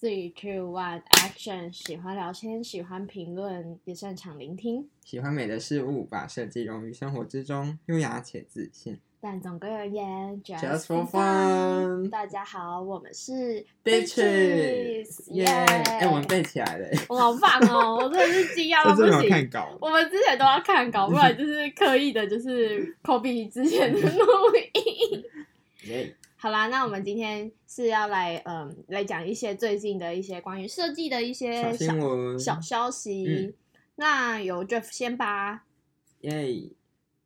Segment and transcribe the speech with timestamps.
[0.00, 1.70] Three, two, one, action！
[1.70, 8.98] 喜欢聊天，喜欢评论，也擅长聆听，喜欢美的事物，把设计融于生活之中，优雅且自信。
[9.20, 15.44] 但总归而言 Just for fun 大家好，我们是 Bitches，耶！
[15.44, 17.96] 哎，我们背起来了，我好棒哦！
[18.02, 19.28] 我真的是惊讶到不行。
[19.28, 19.76] 看稿。
[19.82, 24.24] 我们之前都要看稿，不然就是刻意的，就是 copy 之前的 录
[24.72, 25.22] 音。
[26.40, 26.42] 耶！
[26.42, 31.94] 好啦，那我们今天是要来嗯来讲一些最近的一些关于设计的一些小
[32.38, 33.24] 小消息。
[33.24, 33.54] 嗯
[33.96, 35.66] 那由 Jeff 先吧，
[36.20, 36.70] 耶！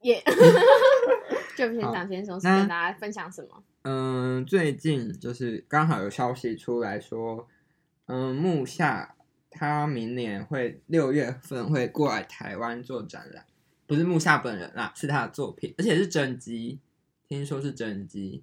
[0.01, 0.21] 耶、
[1.57, 3.63] Jeff 先讲先说，是那跟大家分享什么？
[3.83, 7.47] 嗯，最近就是刚好有消息出来说，
[8.07, 9.15] 嗯，木下
[9.49, 13.47] 他明年会六月份会过来台湾做展览，
[13.87, 16.81] 不是木下本人啦，是他的作品，而且是整集，
[17.29, 18.43] 听说是真机。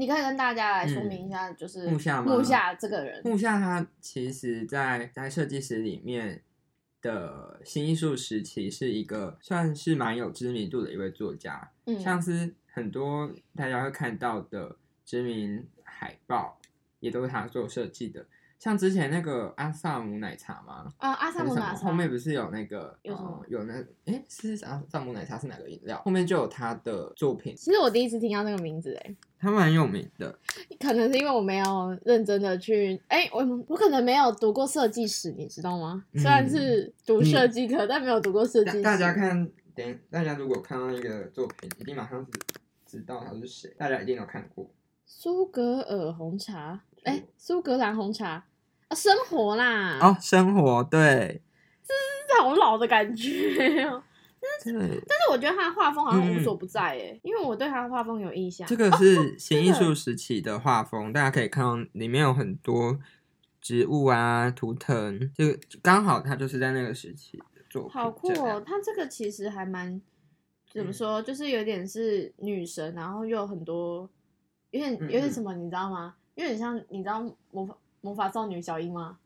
[0.00, 6.42] 你可以跟大家来说明一下，就是木下吗木下这个人，木下他其实在在设计师里面
[7.02, 14.74] 的新艺术时期是一个算是蛮有知名度的一位作家，嗯，像是很多大家会看到的
[15.04, 16.58] 知名海报，
[17.00, 18.26] 也都是他做设计的。
[18.58, 20.86] 像之前那个阿萨姆奶茶吗？
[20.98, 23.74] 啊，阿萨还是什么姆后面不是有那个有什么呃有那
[24.04, 26.00] 诶是阿萨姆奶茶是哪个饮料？
[26.02, 30.38] 后面就有他的作品，其实我第一次听到那个名字，哎，他蛮有名的。
[30.78, 36.04] 可能是因为我没有认真的去，哎、我我可能没有读过设计史，你知道吗？
[36.12, 38.82] 嗯虽然是读设计课，但没有读过设计。
[38.82, 42.24] 大大家看，等大家如果看到一个作品，一定马上
[42.86, 44.70] 知知道他是谁，大家一定有看过。
[45.06, 48.44] 苏格尔红茶，哎、苏格兰红茶
[48.88, 51.40] 啊，生活啦，哦，生活对
[51.82, 54.02] 这是好老的感觉哦。
[54.62, 58.66] 对，但是我觉得他的画风好像无所不在哎、因为我对他的画风有印象。
[58.66, 62.98] 这个是新艺术时期的画风，大家可以看到里面有很多
[63.60, 65.44] 植物啊、图腾，就
[65.82, 67.90] 刚好他就是在那个时期的作品。
[67.92, 68.62] 好酷哦！！
[68.66, 70.00] 他这个其实还蛮
[70.72, 74.08] 怎么嗯说，就是有点是女神，然后又有很多
[74.70, 76.14] 有点有点什么，你知道吗？
[76.34, 77.20] 有点像你知道
[77.50, 79.18] 魔法魔法少女小樱吗？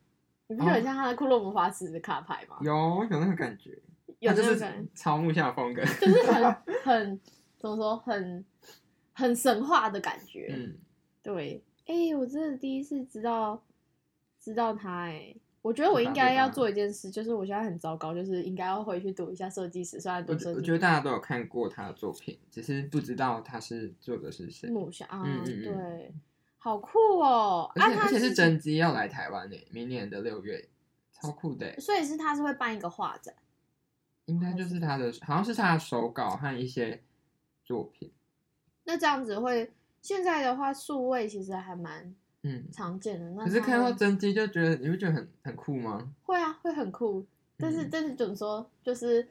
[0.48, 2.56] 你不觉得很像他的库洛魔法使的卡牌吗？
[2.60, 3.78] 哦有有那个感觉，
[4.20, 5.82] 有它就是那个感觉，超木下风格。
[5.84, 6.54] 就是很
[6.84, 7.20] 很
[7.58, 8.44] 怎么说，很
[9.12, 10.48] 很神话的感觉。
[10.50, 10.76] 嗯，
[11.22, 13.62] 对，哎、我真的第一次知道
[14.41, 24.69] 知道他哎、我觉得我应该要做一件事，就是我现在很糟糕，就是应该要回去读一下设计史，虽然读设计我觉得大家都有看过他的作品，只是不知道他是做的是谁。
[24.69, 26.14] 木下啊，嗯嗯嗯对，
[26.58, 27.70] 好酷哦！
[27.75, 30.69] 而且而且是真机要来台湾呢，明年的六月，
[31.12, 31.78] 超酷的。
[31.81, 33.34] 所以是他是会办一个画展，
[34.26, 37.02] 应该就是他的，好像是他的手稿和一些
[37.64, 38.10] 作品。
[38.84, 39.70] 那这样子会
[40.00, 43.30] 现在的话，数位其实还蛮嗯，常见的。
[43.30, 46.14] 那可是看到真机就觉得，你会觉得很很酷吗？
[46.22, 47.24] 会啊，会很酷，
[47.58, 49.26] 但是嗯但是怎么说，就是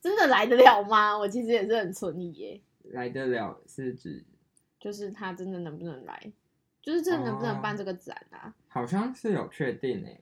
[0.00, 1.16] 真的来得了吗？
[1.16, 4.24] 我其实也是很存疑耶，来得了是指
[4.80, 6.32] 就是他真的能不能来，
[6.82, 8.54] 就是真的能不能办哦这个展啊？
[8.68, 10.20] 好像是有确定诶。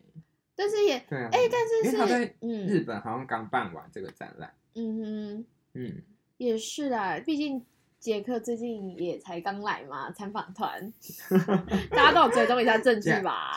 [0.56, 4.52] 但是也对啊，哎但是是日本好像刚办完这个展览。
[4.74, 5.44] 嗯哼。
[5.74, 6.02] 嗯，
[6.38, 7.62] 也是啦，毕竟
[7.98, 10.92] 杰克最近也才刚来嘛，参访团，
[11.90, 13.52] 大家都有追踪一下政治吧？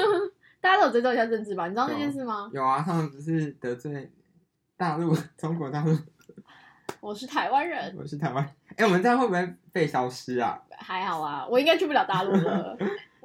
[0.60, 1.66] 大家都有追踪一下政治吧？
[1.68, 2.50] 你知道那件事吗？
[2.52, 4.10] 有啊，他们不是得罪
[4.76, 5.96] 大陆、 中国大陆，
[7.00, 8.46] 我是台湾人，我是台湾。
[8.76, 10.60] 哎，我们这样会不会被消失啊？
[10.76, 12.76] 还好啊，我应该去不了大陆了。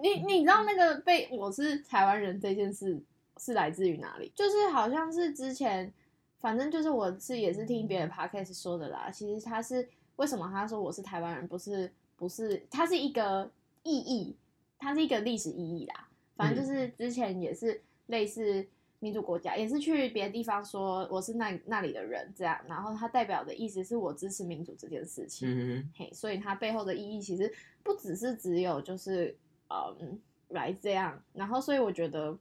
[0.01, 3.01] 你你知道那个被我是台湾人这件事
[3.39, 4.31] 是来自于哪里？
[4.35, 5.91] 就是好像是之前，
[6.39, 9.09] 反正就是我是也是听别的 podcast 说的啦。
[9.09, 13.49] 其实他是为什么他说我是台湾人，不是不是，它是一个
[13.83, 14.35] 意义，
[14.77, 16.07] 它是一个历史意义啦。
[16.35, 18.65] 反正就是之前也是类似
[18.99, 25.47] 民主国家，也是去别的地方说我是那那里的人这样，然后它代表的意思是我支持民主这件事情。
[25.49, 29.35] 嗯嘿，所以它背后的意义其实不只是只有就是
[29.69, 30.19] 嗯
[30.49, 32.37] 来这样，然后所以我觉得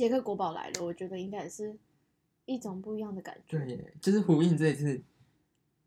[0.00, 1.76] 杰克国宝来了，我觉得应该也是
[2.46, 3.58] 一种不一样的感觉。
[3.58, 5.02] 对，就是呼应这一次。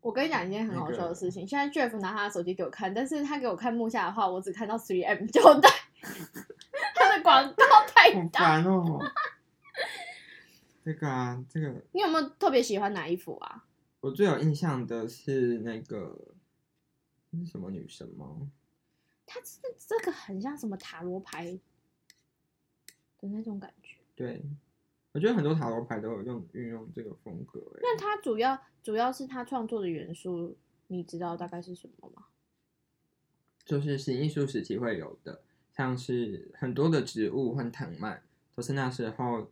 [0.00, 5.68] 我跟你讲一件很好笑的事情，现在 Jeff 拿他的手机给我看，但是他给我看木下的话，我只看到 Three M 胶带，
[6.94, 8.40] 他的广告太好大。
[8.40, 9.00] 烦哦。
[10.84, 13.64] 这个啊，这个你有没有特别喜欢哪一幅啊？
[14.00, 16.16] 我最有印象的是那个，
[17.44, 18.48] 什么女神吗？
[19.26, 19.58] 它是
[19.88, 21.58] 这个很像什么塔罗牌
[23.18, 23.96] 的那种感觉。
[24.16, 24.42] 对，
[25.12, 27.60] 我觉得很多塔罗牌都有用运用这个风格。
[27.76, 30.56] 哎，那它主要主要是他创作的元素，
[30.88, 32.26] 你知道大概是什么吗？
[33.64, 38.22] 就是新艺术时期会有的，像是很多的植物和藤蔓
[38.54, 39.50] 都是那时候，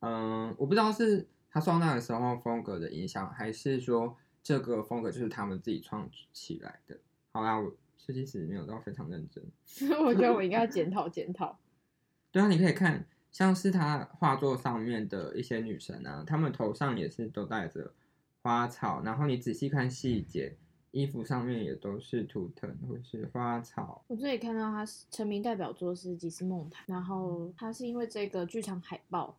[0.00, 6.98] 嗯，我不知道是他受那个时候风格的影响，还是说这个风格就是他们自己创起来的。
[7.32, 9.44] 好啦，我设计师没有到非常认真。
[10.04, 11.58] 我觉得我应该要 检讨检讨。
[12.30, 13.04] 对啊，你可以看，
[13.34, 17.92] 像是他画作上面的一些女神啊，她们头上也是都戴着
[18.42, 20.56] 花草，然后你仔细看细节，
[20.92, 24.04] 衣服上面也都是图腾或是花草。
[24.06, 29.36] 我这里看到他成名代表作是《吉斯梦谈》，然后他是因为这个剧场海报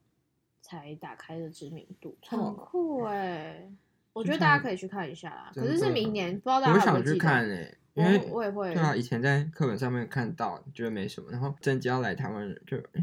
[0.61, 3.71] 才打开的知名度，很酷哎、
[4.11, 5.53] 我觉得大家可以去看一下啦。
[5.55, 13.01] 可是是明年，不知道大家有没有记得看诶、因为我我也会对啊，以前在课本上面看到，觉得没什么，然后真机要来台湾，就诶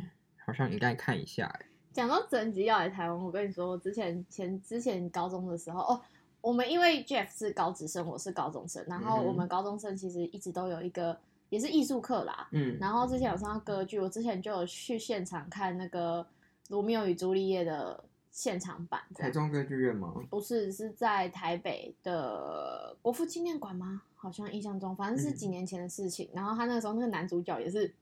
[0.52, 1.66] 好像应该看一下诶。
[1.94, 6.00] 讲到整集要来台湾，我跟你说，我之前前之前高中的时候，哦，
[6.42, 11.18] 我们因为 Jeff 是高职生，我是高中生，然后我们高中生其实一直都有一个
[11.48, 12.48] 也是艺术课啦。
[12.52, 16.22] 嗯，然后之前有上到歌剧，我之前就有去现场看那个
[16.68, 19.00] 《罗密欧与朱丽叶》的现场版。
[19.14, 20.14] 台中歌剧院吗？
[20.28, 24.02] 不是是在台北的国父纪念馆吗？
[24.14, 26.30] 好像印象中，反正是嗯几年前的事情。
[26.32, 27.92] 然后他那个时候那个男主角也是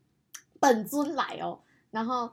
[0.60, 1.58] 本尊来哦，
[1.90, 2.30] 然后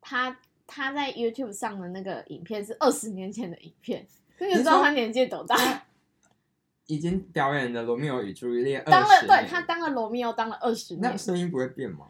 [0.00, 0.36] 他
[0.66, 4.06] 他在 YouTube 上的那个影片是二十年前的影片，
[4.38, 5.56] 所以你知道他年纪多大？
[6.86, 12.06] 已经表演的《罗密欧与朱丽叶》当了对他当了罗密欧当了二十年那，声音不会变吗？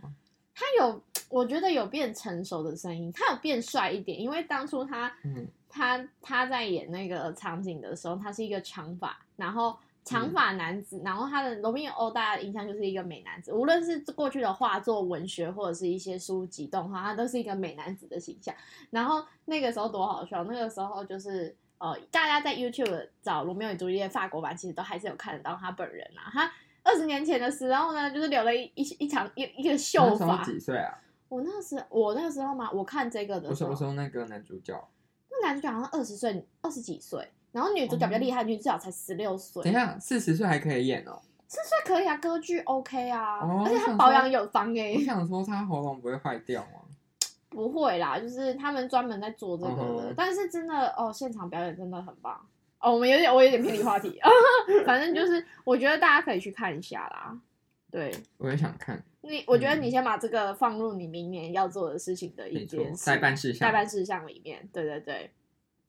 [0.52, 18.54] 他有我觉得有变成熟的声音，他有变帅一点，因为当初他嗯，他他在演那个场景的时候，他是一个长发，然后长发男子，然后他的罗密欧大家的印象就是一个美男子，无论是过去的画作、文学或者是一些书籍、动画，他都是一个美男子的形象。
[18.90, 26.30] 然后那个时候多好笑，那个时候就是呃，大家在 YouTube 找罗密欧与朱丽叶法国版，其实都还是有看得到他本人啊。
[26.30, 26.52] 他
[26.82, 30.44] 二十年前的时候呢，就是留了一一一长一一个秀发。
[30.44, 30.98] 几岁啊？
[31.28, 34.88] 我那时我那个时候嘛，我看这个的我说时候，那个男主角，
[35.30, 41.16] 那男主角好像二十岁，二十几岁，然后女主角比较厉害，女主角才十六岁，等一下四十岁还可以演哦。
[41.46, 46.80] 四岁可以啊，歌剧 OK 啊，而且她保养有方诶、我想说她喉咙不会坏掉吗？
[47.48, 49.70] 不会啦，就是他们专门在做这个
[50.02, 52.44] 的，嗯但是真的哦，现场表演真的很棒
[52.80, 52.92] 哦。
[52.92, 54.18] 我们有点我有点偏离话题，
[54.84, 57.40] 反正就是我觉得大家可以去看一下啦。
[57.88, 64.68] 对我也想看，你，我觉得你先把这个放入你明年要做的事情的一件，事代办事项代办事项里面。
[64.72, 65.30] 对对对，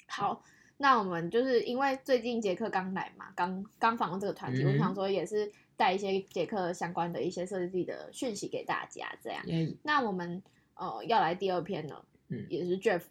[0.07, 0.44] 好，
[0.77, 9.42] 那我们就是因为最近杰克刚来嘛，刚刚访问这个团体，嗯我想说也是带一些杰克相关的一些设计的讯息给大家，这样。
[9.48, 9.74] 耶。
[9.83, 10.42] 那我们
[10.75, 13.04] 呃要来第二篇了，嗯也是 Jeff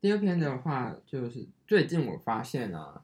[0.00, 3.02] 第二篇的话，就是最近我发现啊，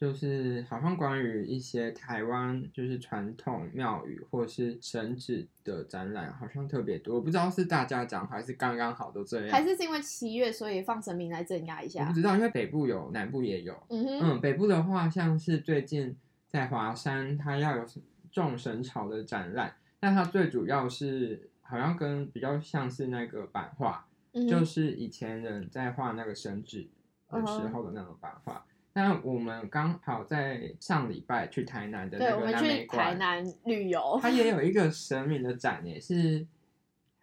[0.00, 7.16] 就是好像关于一些台湾就是传统庙宇或是神祇的展览，好像特别多。
[7.16, 12.14] 我不知道是大家讲还是刚刚好都这样，还是是因为七月，所以放神明来镇压一下我不。
[12.14, 13.74] 知道，因为北部有，南部也有。
[13.90, 16.16] 嗯哼，嗯，北部的话，像是最近
[16.48, 17.84] 在华山，它要有
[18.32, 26.88] 众神朝的展览，但它最主要是好像跟比较像是那个版画，嗯就是以前人在画那个神祇
[27.28, 28.64] 的时候的那种版画。
[28.92, 36.46] 那我们刚好在上礼拜去台南的对，那个我们去南美馆，台南旅游，它也有一个神明的展，也是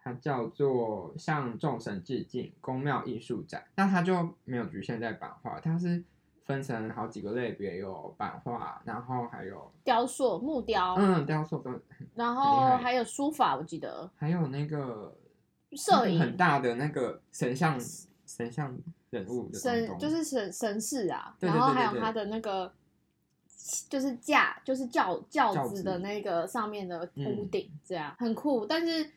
[0.02, 3.64] 它叫做向众神致敬宫庙艺术展。
[3.74, 6.02] 那它就没有局限在版画，它是
[6.46, 11.70] 分成好几个类别，有版画，然后还有雕塑、木雕，嗯雕塑跟
[12.14, 15.14] 然很厉害后还有书法，我记得还有那个
[15.72, 17.78] 摄那个很、大的那个神像
[18.24, 18.74] 神像
[19.10, 22.72] 人物的神就是神神事啊，对对然后还有它的那个
[23.88, 28.64] 就是架，就是轿轿轿子的那个上面的屋嗯顶，这样很酷。
[28.64, 29.10] 但是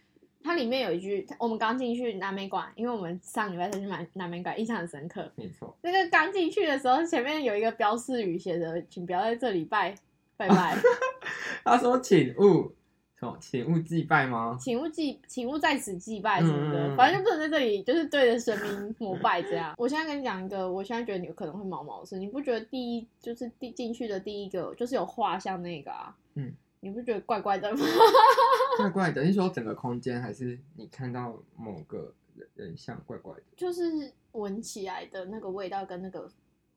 [0.44, 5.32] 它里面有一句，我们刚进去南美馆，因为我们上礼拜才去南南美馆，印象很深刻。
[5.36, 9.96] 没错，那个刚进去的时候，前面有一个标示语写着“请不要在这里拜
[10.36, 10.76] 拜拜，
[11.64, 12.74] 他说请勿
[13.22, 14.58] 什么请勿祭拜吗？
[14.60, 19.76] 请勿祭，请勿在此祭拜什么的，嗯反正就不能在这里就是对着神明膜拜这样。
[19.78, 26.18] 我现在跟你讲一个，我现在觉得你可能会毛毛的事，你不觉得第一就是第进去的第一个就是有画像那个啊？
[26.34, 27.86] 嗯，你不觉得怪怪的吗？
[28.80, 33.44] 怪怪的，你说整个空间还是你看到某个人人像怪怪的？
[33.56, 36.28] 就是闻起来的那个味道跟那个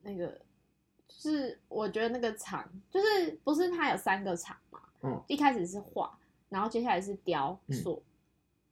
[0.03, 0.27] 那个，
[1.07, 4.79] 就是我觉得那个场就是不是它有三个场嘛？
[5.01, 6.15] 嗯，一开始是画，
[6.49, 7.75] 然后接下来是雕嗯。
[7.75, 8.01] 塑，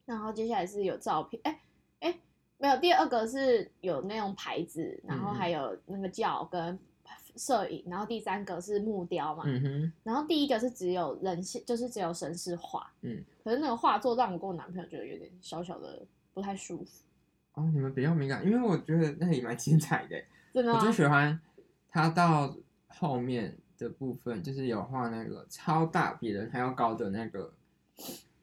[0.06, 1.60] 然后接下来是有照片，哎、
[2.00, 2.20] 哎、
[2.58, 6.78] 没有，第二个是有那种牌子，然后还有那个教跟
[7.36, 9.44] 摄影，然后第三个是木雕嘛，
[10.04, 17.04] 然后第一个是只有人像，就是只有神似画，嗯，可是那个画作让我跟我男朋友觉得有点小小的不太舒服，
[17.54, 20.22] 哦，你们比较敏感，因为我觉得那里蛮精彩的，
[20.54, 20.92] 真的我就？
[20.92, 21.40] 喜欢
[21.90, 22.56] 他到
[22.88, 27.52] 后面的部分，就是有画那个超大比人还要高的那个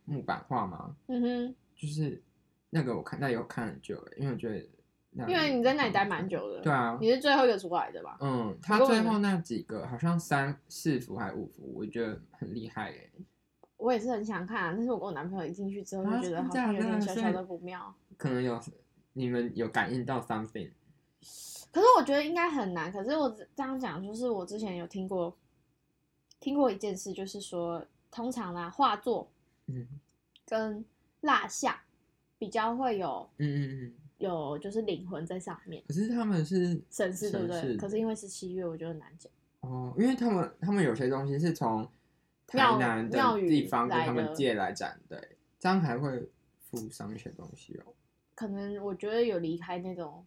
[0.04, 2.22] 木板画吗，嗯哼，就是
[2.70, 4.68] 那个我看那有看很久了，因为我觉得
[5.10, 8.16] 那因为你在那里待蛮久的，对啊，你是最后一个出来的吧？
[8.20, 13.10] 嗯，他最后那几个好像三四幅还五幅，我觉得很厉害耶。
[13.76, 17.94] 我也是很想看、啊，但是我跟我男朋友一进去之后就啊觉得好像有点小小的不妙。
[18.18, 18.60] 可能有
[19.14, 20.70] 你们有感应到 something，
[21.72, 22.92] 可是我觉得应该很难。
[22.92, 25.34] 可是我这样讲，就是我之前有听过，
[26.38, 29.30] 听过一件事，就是说，通常啦，画作
[29.76, 29.88] 嗯
[30.46, 30.84] 跟
[31.20, 31.74] 蜡像
[32.38, 37.76] 比较会有嗯嗯嗯，有就是灵魂在上面，可是他们是神似对不对？
[37.76, 39.30] 可是因为是七月，我觉得很难讲。
[39.60, 41.86] 哦，因为他们他们有些东西是从
[42.46, 45.22] 台庙南庙宇的地方跟他们借来展的，
[45.58, 47.92] 这样还会附上一些东西哦。
[48.34, 50.24] 可能我觉得有离开那种，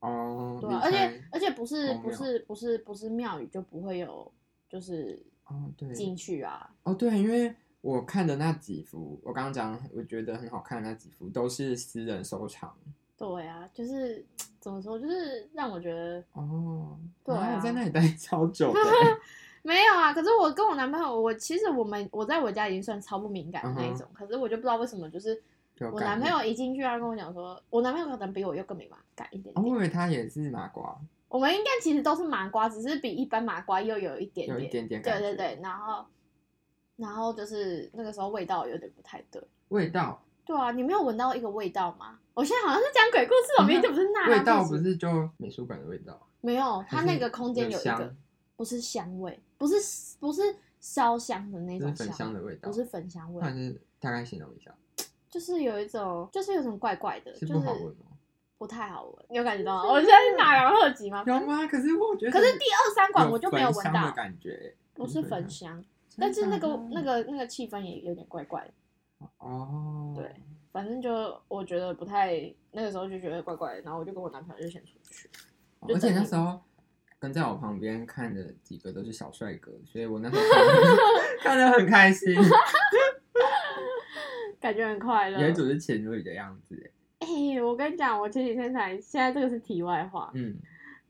[0.00, 4.30] 哦，对、啊，而且而且不是不是不是不是庙宇就不会有
[4.68, 12.74] 就是哦对进去啊，哦对，因为我看的那几幅，我刚刚讲我觉得很好看的那几幅都是私人收藏
[13.14, 14.24] 对啊，就是
[14.58, 16.98] 怎么说，就是让我觉得哦。
[17.22, 18.80] 对啊我在那里待 超久的，
[19.62, 20.14] 没有啊。
[20.14, 25.42] 可是我跟我男朋友，我其实我们我在我家已经算超不敏感的那种，可是我就不知道为什么，就是
[25.92, 29.68] 我男朋友一进去，他跟我讲说，我男朋友可能比我又更敏感一点点，我。
[29.68, 30.98] 以为他也是麻瓜，
[31.28, 36.04] 我们应该其实都是麻瓜，只是比一般麻瓜又有一点有一点点对对对，然后
[36.96, 39.42] 然后就是那个时候味道有点不太对。
[39.68, 42.18] 味道对啊，你没有闻到一个味道吗？
[42.34, 48.14] 我现在好像是讲鬼故事，我明明就不是那味道不是就美术馆的味道，没有，它那个空间有一香个
[48.56, 49.76] 不是香味，不是
[50.20, 50.42] 不是
[50.80, 54.74] 烧香的那种就是粉香的味道，不是焚香味但，是大概形容一下，
[55.30, 58.06] 就是有一种就是有种怪怪的，是就不好闻吗？
[58.58, 59.26] 不太好闻。
[59.30, 59.88] 你有感觉到吗？
[59.90, 61.24] 我现在是打烊二级吗？
[61.26, 61.66] 有吗？
[61.66, 65.84] 可是我觉得，可是第二三馆我就没有闻到，感觉，不是焚香，真
[66.18, 69.26] 但是那个那个那个气氛也有点怪怪的。
[69.38, 70.30] 哦，对
[70.72, 75.28] 反正就我觉得不太，那个时候就觉得怪怪的，然后我就跟我男朋友就先出去。
[75.80, 76.60] 哦而且那时候
[77.18, 80.42] 跟在我旁边看的几个都是小帅哥，所以我那时候
[81.42, 82.34] 看的 很开心，
[84.60, 85.40] 感觉很快乐。
[85.40, 86.90] 有一组是情侣的样子，
[87.20, 90.30] 哎、我跟你讲，我前几天才，现在这个是题外话。
[90.34, 90.56] 嗯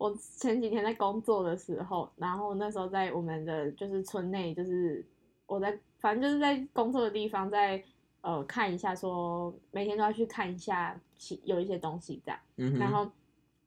[0.04, 5.02] 我前几天在工作的时候，然后那时候在我们的就是村内，就是
[5.46, 7.82] 我在反正就是在工作的地方在，
[8.20, 13.10] 呃看一下说每天都要去看一下其有一些东西这样，嗯，然后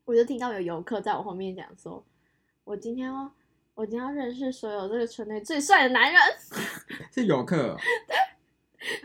[0.06, 2.06] 我就听到有游客在我后面讲说，
[2.64, 3.32] 我今天要
[3.74, 6.22] 我今天要认识所有这个村内最帅的男人，
[7.12, 7.78] 是游客哦，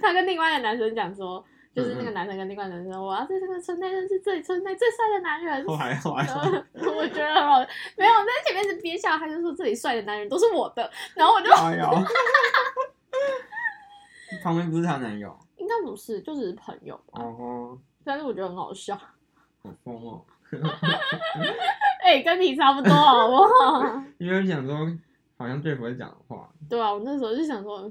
[0.03, 1.43] 他跟另外一个男生讲说。
[1.75, 5.67] 就是那个男生跟另外男生说，我要在这个村内认识最村内最帅的男人。
[5.67, 7.59] 后来后来然后我觉得很好，
[7.97, 11.89] 没有在前面是憋笑，他就说这里帅的男人都是我的，然后我就哎呦，
[14.43, 20.25] 旁边不是她男友应该不是，就只是朋友吧，哦，但是我觉得很好笑，好疯哦，
[22.05, 24.03] 哎、跟你差不多好不好？
[24.19, 24.77] 因为想说
[25.39, 27.91] 好像最不会讲话，对啊，我那时候就想说，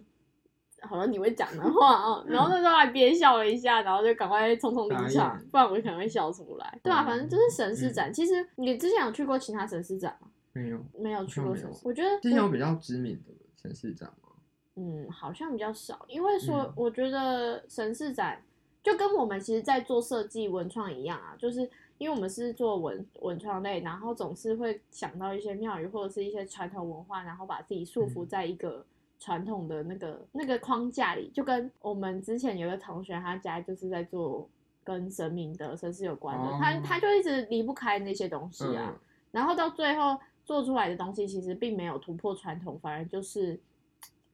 [0.82, 6.80] 好像你会讲的话啊，然后那时候还憋笑了一下，然后就赶快匆匆离场，不然我可能会笑出来。
[6.84, 8.14] 对啊，嗯反正就是神市展。
[8.14, 10.28] 其实你之前有去过其他神市展吗？
[10.54, 10.80] 没有。
[10.98, 11.76] 没有去过什么？
[11.84, 14.30] 我觉得之前有比较知名的城市展吗？
[14.76, 18.42] 嗯，好像比较少，因为说嗯我觉得神市展
[18.82, 28.84] 就跟我们其实，在做设计文创一样啊，就是因为我们是做文文创类，然后总是会想到一些庙宇或者是一些传统文化，然后把自己束缚嗯在一个
[29.22, 34.50] 传统的那个那个框架里，就跟我们之前有个同学，他家就是在做
[34.84, 39.00] 跟神明的神事有关的，他哦他就一直离不开那些东西啊，嗯，
[39.30, 43.60] 然后到最后做出来的东西其实并没有突破传统，反而就是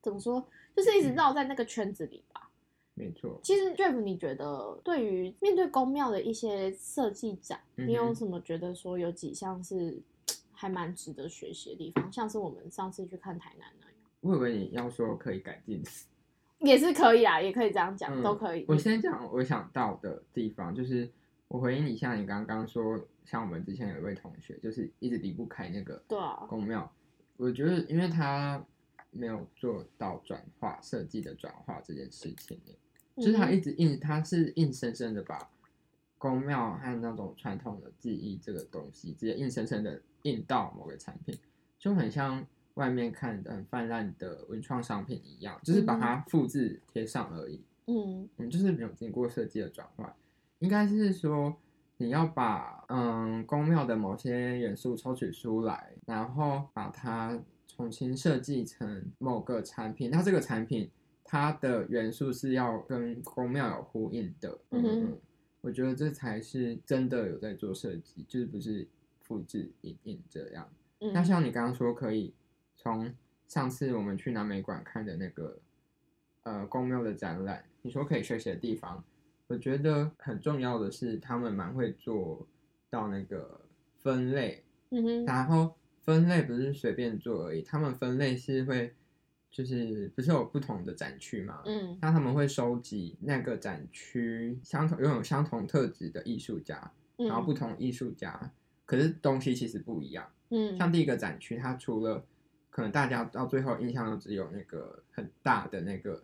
[0.01, 0.41] 怎么说，
[0.73, 2.49] 就是一直绕在那个圈子里吧。
[2.93, 3.37] 没错。
[3.43, 10.01] 其实 Jeff，你觉得对于面对宫庙的一些设计展，你有什么觉得说有几项是
[10.51, 12.09] 还蛮值得学习的地方？
[12.11, 13.86] 像是我们上次去看台南那样，
[14.21, 15.81] 我以为你要说可以改进，
[16.59, 18.65] 也是可以啊，也可以这样讲，嗯都可以。
[18.67, 21.09] 我先讲我想到的地方，就是
[21.47, 26.91] 我回应一下你刚刚说，像我们之前有一位同学，就是一直离不开那个对啊，宫庙。
[27.37, 28.65] 我觉得，因为他
[29.11, 32.59] 没有做到转化设计的转化这件事情，
[33.15, 35.47] 就是他嗯一直硬，他是硬生生的把
[36.17, 41.37] 宫庙和那种传统的技艺这个东西，直接硬生生的印到某个产品。
[41.77, 42.43] 就很像
[42.77, 47.61] 外面看的很泛滥的文创商品一样，就是把它复制贴上而已。
[47.87, 50.13] 嗯我们，就是没有经过设计的转换，
[50.59, 51.55] 应该是说
[51.97, 60.09] 你要把嗯宫庙的某些元素抽取出来，然后把它重新设计成某个产品。
[60.11, 60.89] 那这个产品
[61.23, 64.57] 它的元素是要跟宫庙有呼应的。
[64.71, 65.17] 嗯
[65.61, 68.87] 我觉得这才是真的有在做设计，就是不是
[69.21, 70.69] 复制影印这样。
[70.99, 72.33] 嗯，那像你刚刚说，可以
[72.87, 73.13] 从
[73.49, 75.59] 上次我们去南美馆看的那个
[76.43, 79.03] 呃公庙的展览，你说可以学习的地方，
[79.47, 82.47] 我觉得很重要的是他们蛮会做
[82.89, 83.59] 到那个
[83.97, 88.93] 分类，嗯哼，然后分类不是随便做而已，他们分类是会
[89.51, 91.97] 就是不是有不同的展区嘛，嗯。
[92.01, 98.49] 那他们会收集那个展区相同拥有相同特质的艺术家，然后不同艺术家，
[98.85, 100.25] 可是东西其实不一样。
[100.51, 100.77] 嗯。
[100.77, 102.25] 像第一个展区，它除了
[102.77, 106.21] 可能大家到最后印象都只有那个很大的那个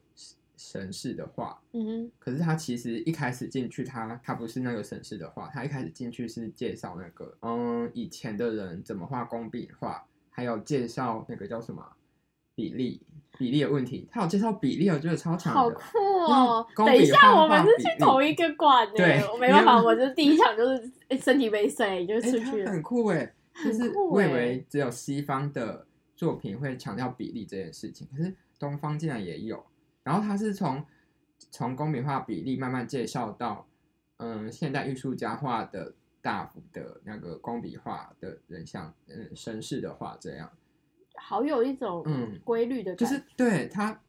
[0.55, 11.83] 神式的画，嗯哼可是他其实一开始进去他他不是那个神式的画，他一开始进去是介绍那个嗯以前的人怎么画工笔画，还有介绍那个叫什么
[12.53, 13.01] 比例
[13.36, 15.60] 比例的问题，他有介绍比例，我觉得超强的。
[15.60, 16.67] 好酷哦！
[16.75, 22.72] 等一下，我们是去同一个馆呢，对我没办法，我就是第一场就是诶身体被碎，就 出去了。
[22.72, 23.33] 很酷哎，
[23.65, 29.65] 就是我以为只有西方的作品会强调比例这件事情，可是东方竟然也有。
[30.03, 30.84] 然后它是从
[31.51, 33.67] 从工笔画比例慢慢介绍到，
[34.17, 40.51] 嗯，现代艺术家画的大幅的那个工笔画的人像，嗯，绅士的画这样，
[41.15, 44.01] 好有一种嗯规律的感觉，就是对它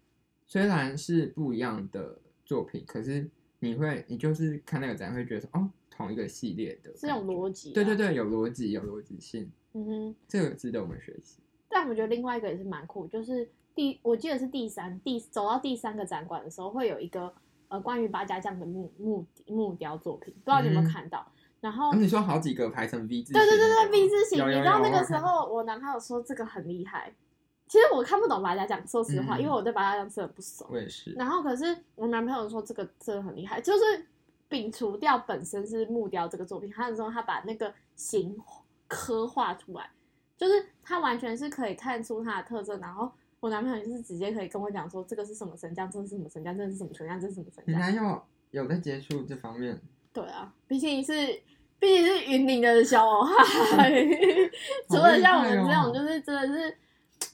[0.46, 3.28] 虽然是不一样的作品，可是
[3.60, 7.72] 你会你就是看那个展会觉得说，哦，同一个系列的是有逻辑。
[7.72, 10.16] 对对，对，有逻辑，有逻辑性，嗯哼。
[10.28, 11.38] 这个值得我们学习。
[11.74, 17.34] 但我觉得另外一个也是蛮酷，就是第我记得是第三第走到第三个展馆的时候，会有一个
[17.66, 21.26] 呃关于八家将的木木木雕作品，不知道你有没有嗯看到？
[21.60, 27.12] 然后哦，你说好几个排成 V 字形对对对对 V 字形，你知道那个时候我男朋友说这个很厉害，
[27.66, 30.64] 其实我看不懂八家将，说实话，嗯因为我对八家将真的不熟。
[30.70, 34.06] 我也是，然后可是我男朋友说这个真的很厉害，就是
[34.48, 38.36] 摒除掉本身是木雕这个作品，他是说他把那个形
[38.86, 39.90] 刻画出来，
[40.46, 42.78] 就是他完全是可以看出他的特征。
[42.80, 47.80] 然后我男朋友就是直接可以跟我讲说这个是什么神将，这是什么神将，这是什么神将，这是什么神你将。
[47.80, 49.80] 男友有在接触这方面，
[50.12, 51.12] 对啊，毕竟是
[51.78, 53.90] 毕竟是云林的小偶孩，
[54.88, 56.76] 除了像我们这种，就是真的是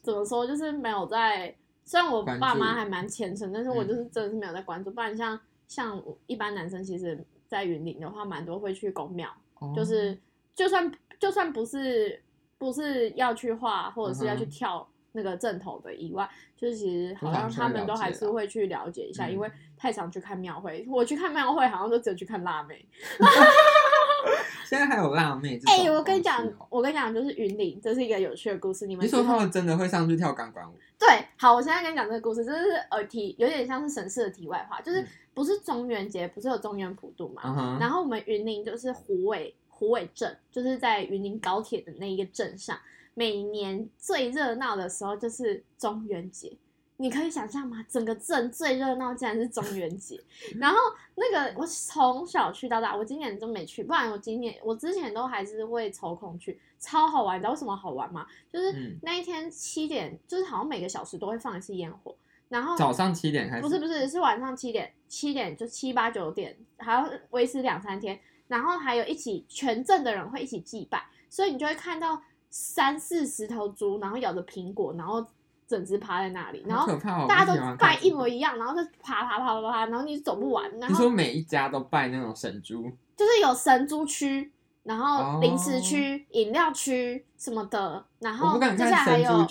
[0.02, 1.54] 怎么说，就是没有在。
[1.82, 4.92] 虽然我爸妈还蛮虔诚，但是我嗯就是真的是没有在关注。
[4.92, 7.18] 不然像像一般男生，其实
[7.48, 10.16] 在云林的话，蛮多会去公庙，哦就是
[10.54, 12.22] 就算就算不是
[12.60, 20.86] 不是要去画，或者是要去跳那个正头的以外，就是其实好像他们都还是会去了解一下，嗯因为太常去看庙会。
[20.86, 22.86] 我去看庙会，好像都只有去看辣妹。
[24.68, 28.86] 现在还有辣妹哎、我跟你讲我跟你讲，就是云林，这是一个有趣的故事。
[28.86, 30.74] 你们你说他们真的会上去跳钢管舞？
[30.98, 37.42] 对，好，我现在跟你讲这个故事，这是呃题，有点像是神事的题外话，就是嗯不是中元节，不是有中元普渡嘛？
[37.46, 42.78] 嗯，然后我们云林就是虎尾虎尾镇，就是在云林高铁的那一个镇上，
[43.14, 46.52] 每年最热闹的时候就是中元节。
[46.98, 47.82] 你可以想象吗？
[47.88, 50.22] 整个镇最热闹竟然是中元节。
[50.60, 50.76] 然后
[51.14, 57.38] 那个我从小去到大，我今年都没去，不然我今年我之前都还是会抽空去，超好玩。
[57.38, 58.26] 你知道为什么好玩吗？
[58.52, 62.14] 就是嗯那一天七点，就是好像每个小时都会放一次烟火，
[62.50, 75.24] 然后早上七点开始，不是不是，是晚上七点，七点就七八九点，还要维持两三天，然后还有一起全镇的人会一起祭拜，所以你就会看到三四十头猪，然后咬着苹果，然后
[75.66, 76.86] 整只趴在那里，然后
[77.26, 84.52] 大家都拜一模一样，然后就爬爬爬爬爬，然后你走不完，然你说每一家都拜那种神猪，就是有神猪区。
[84.82, 89.46] 然后零食哦区、饮料区什么的，然后接下来还有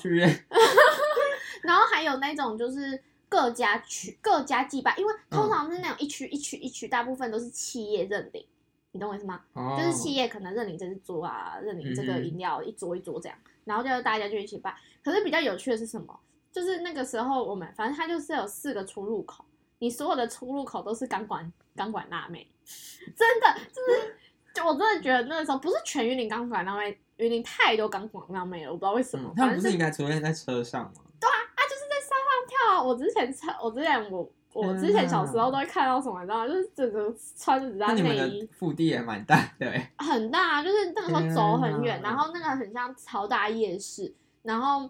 [1.61, 8.43] 然后还有那种就是各家区各家祭拜，因为嗯通常是那种一区一区一区，大部分都是企业认领，
[8.91, 9.41] 你懂我意思吗？
[9.53, 14.73] 哦就是企业可能认领这只猪啊，认领这个饮料一桌一桌这样，然后就大家就一起办。
[15.03, 16.19] 可是比较有趣的是什么？
[16.51, 19.45] 就是那个时候我们反正它就是有四个出入口，
[19.79, 22.49] 你所有的出入口都是钢管钢管辣妹，
[23.15, 24.15] 真的就是。
[24.51, 29.29] 就我真的觉得那个时候不是全云林钢管辣妹，云林太多钢管辣妹了，我不知道为什么。
[29.29, 31.01] 嗯，他们不是应该出现在车上吗？
[31.19, 32.83] 对啊，啊就是在山上跳啊！
[32.83, 36.47] 我之前车，我之前我我之前小时候都会看到什么，你知道吗？
[36.47, 44.89] 就是整个穿着只要那你们的内衣腹地也蛮大的哎， 很大，就是那个时候走很远，然后那个很像超大夜市，然后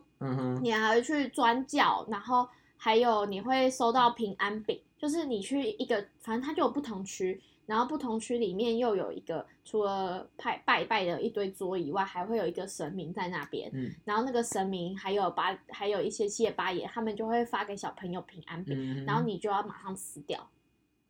[0.61, 13.93] 你还会去转教，然后还有你会收到平安饼，就是你去一个，反正它就有不同区，然后不同区里面又有一个除了拜拜拜的一堆桌以外，还会有一个神明在那边，嗯。
[14.03, 20.49] 然后那个神明还有八还有一些七爷八爷，他们就会发给小朋友平安饼，嗯，然后你就要马上撕掉，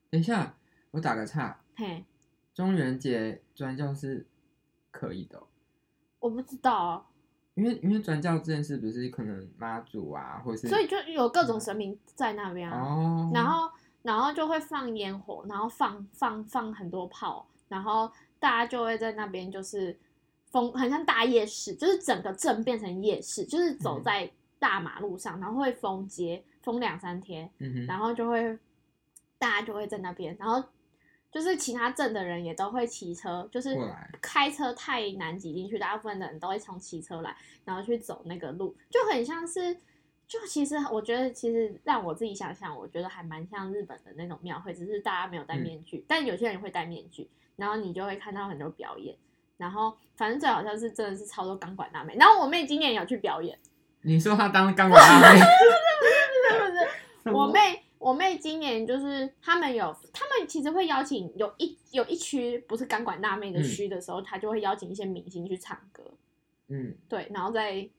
[0.09, 0.57] 等一下，
[0.91, 2.03] 我打个岔，嘿，
[2.53, 4.27] 中元节转教是
[4.91, 5.47] 可以的哦、
[6.19, 7.05] 我不知道啊，
[7.55, 19.97] 因为因为转教这件事不是可能妈祖啊，或是所以就有各种神明在那边啊，哦，然后然后就会放烟火，然后放放放很多炮，然后大家就会在那边就是
[20.51, 27.49] 封，很像大夜市，就是整个镇变成夜市，就是走嗯在大马路上，然后会封街，封两三天，
[27.87, 28.57] 然后就会
[29.37, 30.63] 大家就会在那边，然后
[31.31, 33.77] 就是其他镇的人也都会骑车，就是
[34.21, 37.35] 开车太难挤进去，大部分的人都会从骑车来，
[37.65, 39.77] 然后去走那个路，就很像是。
[40.29, 49.15] 就其实我觉得，其实让我自己想想，我觉得还蛮像日本的那种庙会，只是大家没有戴面具，但有些人会戴面具，然后你就会看到很多表演，
[49.57, 53.57] 然后反正最好像是真的是超多钢管大妹，然后我妹今年有去表演，
[54.03, 56.87] 你说她当钢管大妹，是不是？
[57.23, 66.03] 不是我妹，我妹今年就是他们有，他们其实会邀请有一有一区不是钢管大妹的区的时候，她就会邀请一些明星去唱歌，
[66.67, 66.95] 嗯。
[67.09, 67.89] 对，然后在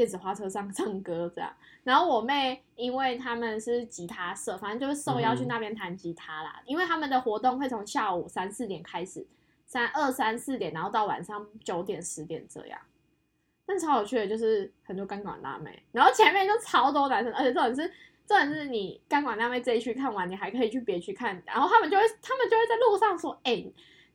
[0.00, 1.52] 电子花车上 唱歌这样。
[1.84, 6.62] 然后我妹，因为他们是吉他社，反正就是受邀去那边弹吉他啦。
[6.64, 9.26] 因为他们的活动会从下午三四点开始，
[9.66, 12.80] 三二三四点，然后到晚上九点十点这样。
[13.66, 17.86] 但超有趣的就是很多钢管辣妹，然后前面就超多男生，而且重点是
[18.26, 23.64] 重点是你钢管辣妹这一区看完，你还可以去别区看，然后他们就会他们就会在路上说，哎、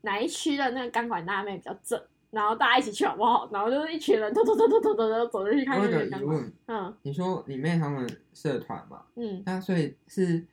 [0.01, 2.01] 哪一区的那个钢管辣妹比较正，
[2.35, 3.49] 然后大家一起去好不好？
[3.49, 10.45] 然后就是一群人偷偷偷偷偷偷偷走进去看我有个疑问，嗯你说你妹他们社团嘛，嗯，那所以是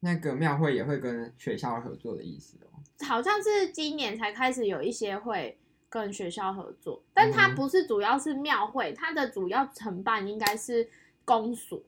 [0.00, 2.68] 那个庙会也会跟学校合作的意思哦。
[3.06, 10.86] 好像是今年才开始有一些会跟学校合作，但它不是主要是庙会，它的主要承办应该是
[11.24, 11.82] 公所。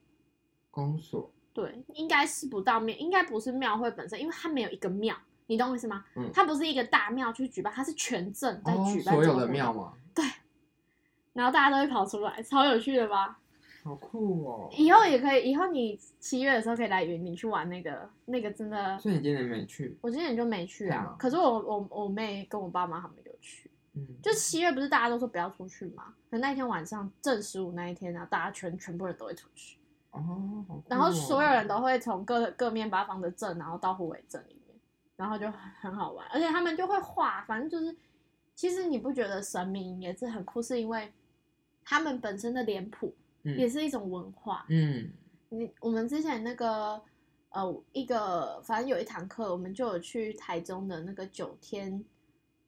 [0.71, 5.15] 公所，对，应该是不到庙，应该不是庙会本身，因为它没有一个庙，
[5.47, 6.05] 你懂我意思吗？
[6.17, 9.93] 嗯它不是一个大庙去举办，它是全镇在哦举，办、所有的庙，嘛，
[11.33, 13.39] 然后大家都会跑出来，超有趣的吧？
[13.85, 14.69] 好酷哦。
[14.73, 26.15] 以后也可以，以后你七月的时候可以来云林去玩那个，那个真的，所以你今年没去，我今年就没去，啊可是我我我妹跟我爸妈他们有去，嗯，就七月不是大家都说不要出去嘛？
[26.31, 29.77] 可那一天晚上正十五那一天啊，大家全全部人都会出去。
[30.13, 34.64] 哦，然后哦所有人都会从各各面八方的镇，然后到虎尾镇里面，
[35.17, 37.97] 然后就很 很好玩，而且他们就会画，反正就是，
[38.55, 41.13] 其实你不觉得神明也是很酷，是因为
[41.85, 44.65] 他们本身的脸谱嗯也是一种文化。
[44.69, 45.11] 嗯。
[45.51, 47.01] 你我们之前那个
[47.51, 52.05] 呃一个，反正有一堂课，我们就有去台中的那个九天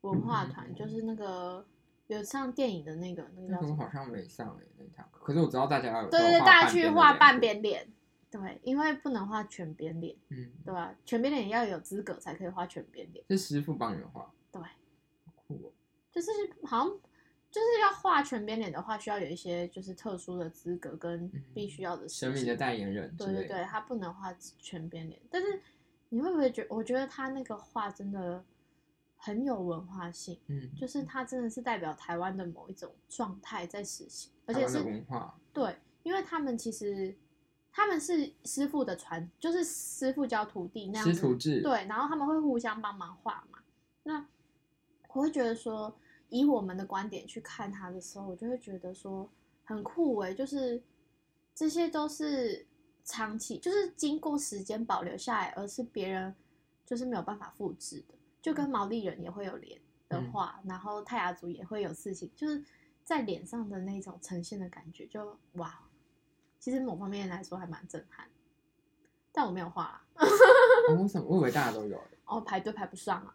[0.03, 1.67] 文化团，嗯就是那个
[2.07, 7.89] 有上电影的那个那个好像没上欸那一堂课，可是我知道大家有对，大家去画半边脸，
[8.39, 10.15] 对，因为不能画全边脸。
[10.29, 10.95] 嗯，对吧？
[11.05, 13.25] 全边脸也要有资格才可以画全边脸。
[13.31, 15.73] 是师傅帮你们画，对，好酷哦。
[16.11, 16.31] 就是
[16.65, 16.89] 好像
[17.51, 22.29] 就是要画全边脸的话，需要有一些就是特殊的资格跟必须要的事情。
[22.29, 25.21] 神明的代言人对对对，他不能画全边脸。
[25.31, 25.61] 但是
[26.09, 28.45] 你会不会觉我觉得他那个画真的
[29.17, 37.15] 很有文化性，嗯，就是他真的是代表台湾的某一种状态在实行，而且是文化，对，因为他们其实
[37.77, 43.59] 他们是师傅的传，就是师傅教徒弟那样子师徒制，，对，然后他们会互相帮忙画嘛。
[44.05, 44.27] 那
[45.09, 45.95] 我会觉得说，
[46.31, 49.29] 以我们的观点去看他的时候，我就会觉得说
[49.67, 50.83] 很酷诶、就是
[51.55, 52.67] 这些都是
[53.05, 56.35] 长期，就是经过时间保留下来，而是别人
[56.87, 58.15] 就是没有办法复制的。
[58.41, 62.65] 就跟毛利人也会有脸的嗯画，然后泰雅族也会有事情，就是
[63.05, 65.79] 在脸上的那种呈现的感觉，就哇，
[66.67, 68.27] 其实某方面来说还蛮震撼。
[69.31, 70.03] 但我没有画啦，
[70.89, 71.25] 哦，为什么？
[71.29, 73.33] 我以为大家都有欸，哦，排队排不上啊。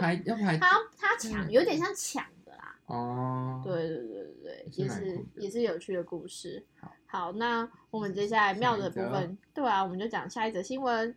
[0.00, 6.64] 排要排 他他抢嗯有点像抢的啦，哦，，对对对对对，也是蛮也是的也是有趣的故事。
[7.06, 11.12] 好那我们接下来妙的部下一分，对啊，我们就讲下一则新闻。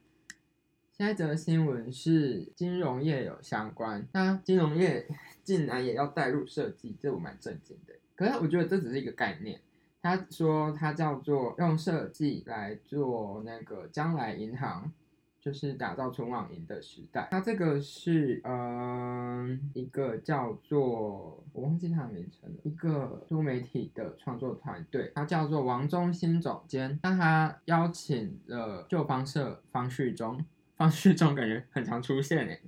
[0.98, 5.08] 下一则新闻是金融业有相关，那金融业
[5.46, 7.94] 竟然也要带入设计，这我蛮震惊的。
[8.16, 9.60] 可是我觉得这只是一个概念，
[10.04, 14.92] 他说他叫做用设计来做那个将来银行
[15.40, 17.30] 就是打造纯网银的时代。
[17.32, 27.00] 他这个是嗯一个叫做我忘记他的名称了，一个多媒体的创作团队，他叫做王中心总监。
[27.04, 32.62] 那他邀请了旧方社方旭中，方旭中感觉很常出现诶。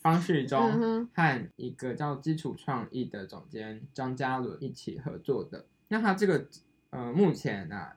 [0.00, 5.66] 方旭中和一个叫基础创意的总监张嘉伦一起合作的。
[5.88, 6.46] 那他这个
[6.90, 7.94] 呃，目前啊，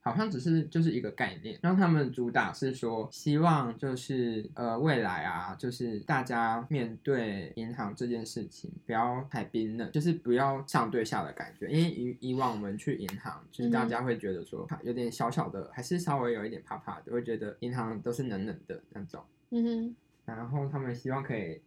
[0.00, 19.24] 好像只是就是一个概念，让他们主打是说，希望就是呃未来啊，就是大家面对银行这件事情不要太冰冷，就是不要上对下的感觉，因为以以往我们去银行，就是大家会觉得说有点小小的，还是稍微有一点怕怕的，会觉得银行都是冷冷的那种。
[19.50, 21.60] 嗯哼，然后他们希望可以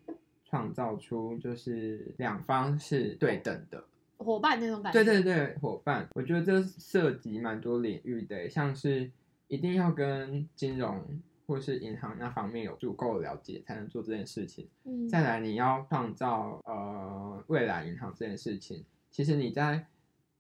[0.46, 3.84] 创造出就是两方是对等的，
[4.20, 5.04] 伙伴那种感觉。
[5.04, 9.10] 对对对，伙伴，我觉得这涉及蛮多领域的，像是
[9.48, 11.04] 一定要跟金融
[11.48, 14.68] 或是银行那方面有足够了解，才能做这件事情。
[14.84, 19.88] 嗯，再来，你要创造呃未来银行这件事情，其实你在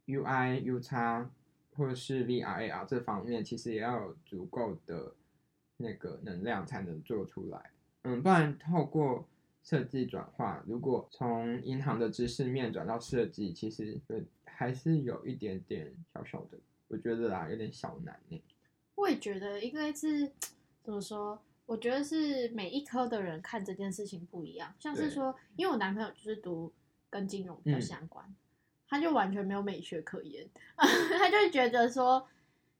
[0.05, 1.29] UI、U 叉
[1.75, 5.13] 或者是 VR、AR 这方面，其实也要有足够的
[5.77, 7.71] 那个能量才能做出来。
[8.03, 9.25] 嗯，不然透过
[9.69, 18.41] 设计转化，如果从银行的知识面转到设计，其实有还是有一点点小小的，我觉得啦，有点小难呢。
[18.95, 20.31] 我也觉得应该是
[20.81, 21.39] 怎么说？
[21.67, 24.73] 我觉得是每一科的人看这件事情不一样。
[24.79, 26.73] 像是对说，因为我男朋友就是读
[27.07, 28.25] 跟金融比较嗯相关，
[28.87, 32.27] 他就完全没有美学可言， 他就会觉得说，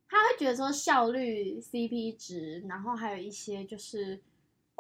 [0.08, 4.20] 他会觉得说效率、CP 值，然后还有一些就是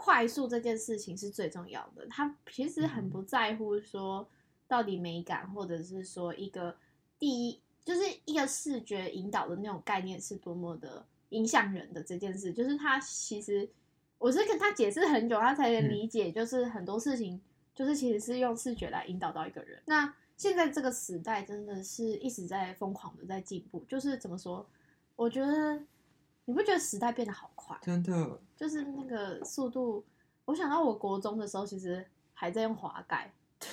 [0.02, 2.08] 快速这件事情是最重要的。
[2.08, 4.26] 他其实很嗯不在乎说
[4.66, 6.74] 到底美感，或者是说一个
[7.20, 13.70] 第一就是一个视觉引导的那种概念是多么的影响人的这件事，就是他其实
[14.18, 17.42] 我是跟他解释很久，他才能嗯理解，就是很多事情
[17.76, 19.82] 就是其实是用视觉来引导到一个人。
[19.86, 24.66] 那现在这个时代真的是一直在疯狂的在进步，就是怎么说？
[25.18, 25.78] 我觉得
[26.50, 27.78] 你不觉得时代变得好快？
[27.80, 30.04] 真的，就是那个速度，
[30.46, 33.32] 我想到我国中的时候，其实还在用滑盖，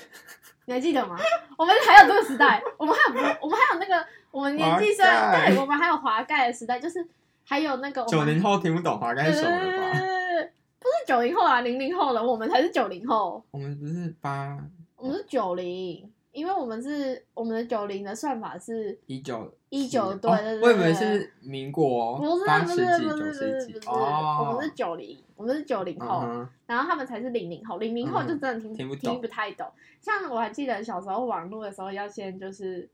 [0.66, 1.16] 你还记得吗？
[1.56, 7.08] 我们还有这个时代，我们还有我们还有那个我们年纪虽然对，我们还有滑盖的时代，就是
[7.44, 10.50] 还有那个九零后听不懂滑盖手了对吧？
[10.78, 14.62] 不是九零后啊，零零后了，我们才是九零后，我们不是八
[14.96, 26.22] 我们是九零，因为我们是我们的九零的算法是一九一九，对哦对对，我以为是民国不是不是不是不是不是，哦，我们是九零，我们是九零后，
[26.66, 29.66] 然后他们才是零零后，零零后就真的听、听不听不太懂。
[29.98, 32.86] 像我还记得小时候网络的时候，要先就是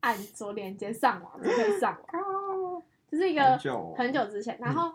[0.00, 3.58] 按左连接上网就可以上网， 就是一个
[3.96, 4.58] 很久之前。
[4.60, 4.92] 然后，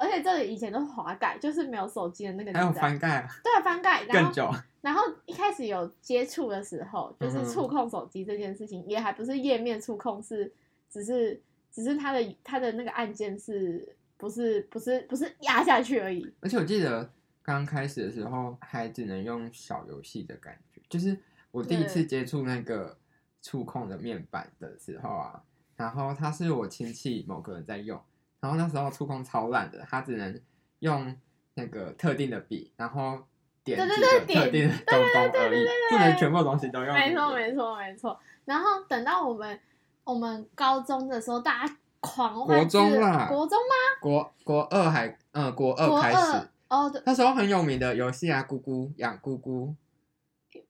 [0.00, 10.50] 而且这里以前都是滑盖，就是没有手机的那个还有，翻盖对翻盖，然后更久，然后一开始有接触的时候，就是触控手机这件事情，也还不是页面触控，是
[10.88, 11.38] 只是
[11.70, 16.26] 只是它的它的那个按键是不是不是不是压下去而已。
[16.40, 17.10] 而且我记得
[17.42, 21.14] 刚开始的时候还只能用小游戏的感觉，就是
[21.50, 22.96] 我第一次对接触那个
[23.42, 25.42] 触控的面板的时候啊，
[25.76, 28.00] 然后它是我亲戚某个人在用，
[28.40, 30.40] 然后那时候触控超烂的，他只能
[30.80, 31.14] 用
[31.54, 33.18] 那个特定的笔，然后
[33.62, 36.94] 点对对几个特定的东东而已，不能全部东西都用。
[36.94, 38.18] 没错，没错，没错。
[38.44, 39.60] 然后等到我们
[40.04, 43.74] 我们高中的时候，大家狂换国中啦国中吗？
[44.00, 49.74] 国国二还嗯国国二开始二，哦，对，那时候很有名的游戏啊，姑姑养姑姑，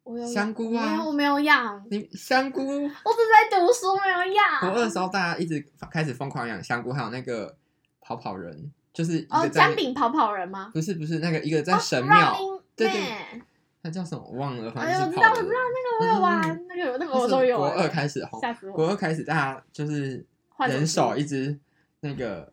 [0.02, 2.60] 我有香菇啊没有，我没有养，你香菇。
[2.60, 4.60] 我只是在读书，没有养。
[4.60, 7.56] 国二的时候，大家一直开始疯狂养香菇，还有那个
[8.10, 10.70] 跑跑人，就是哦，姜饼跑跑人吗？
[10.74, 12.36] 不是不是那个一个在哦神庙
[12.74, 13.42] 对对 Man
[13.82, 15.60] 那叫什么我忘了，反正就是跑的我知道，我知道
[16.00, 17.56] 那个我有玩，那个那个我都有。
[17.56, 18.20] 国二开始！
[18.72, 21.56] 国二开始大家就是人换手一只
[22.00, 22.52] 那个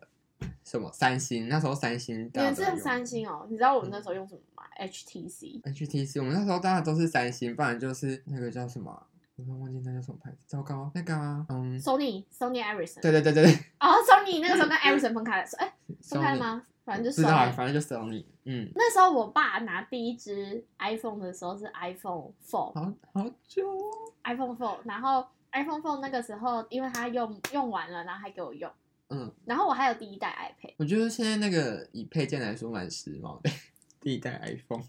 [0.64, 3.44] 什么三星，那时候三星你们是三星哦？
[3.50, 5.60] 你知道我们那时候用什么吗？HTC。
[5.62, 9.07] HTC，我们那时候大家都是三星，不然就是那个叫什么
[9.38, 13.00] 啊，我都忘记那叫什么牌子，糟糕，那个啊，嗯，Sony Sony Ericsson。
[13.00, 15.72] 对对对对对 哦，Sony 那个时候跟 Ericsson 分开了，哎，
[16.02, 16.62] 分开了吗？
[16.84, 17.52] 反正就不知道啊，Sony。
[17.52, 23.86] 反正就 Sony，嗯，那时候我爸拿第一只 iPhone 的时候是 iPhone Four，iPhone 好好久哦
[24.24, 28.70] ，Four，然后 iPhone Four 那个时候因为他用用完了，然后还给我用，
[29.10, 29.30] 嗯。
[29.44, 30.74] 然后我还有第一代 iPad。
[30.78, 33.50] 我觉得现在那个以配件来说蛮时髦的，
[34.00, 34.82] 第一代 iPhone，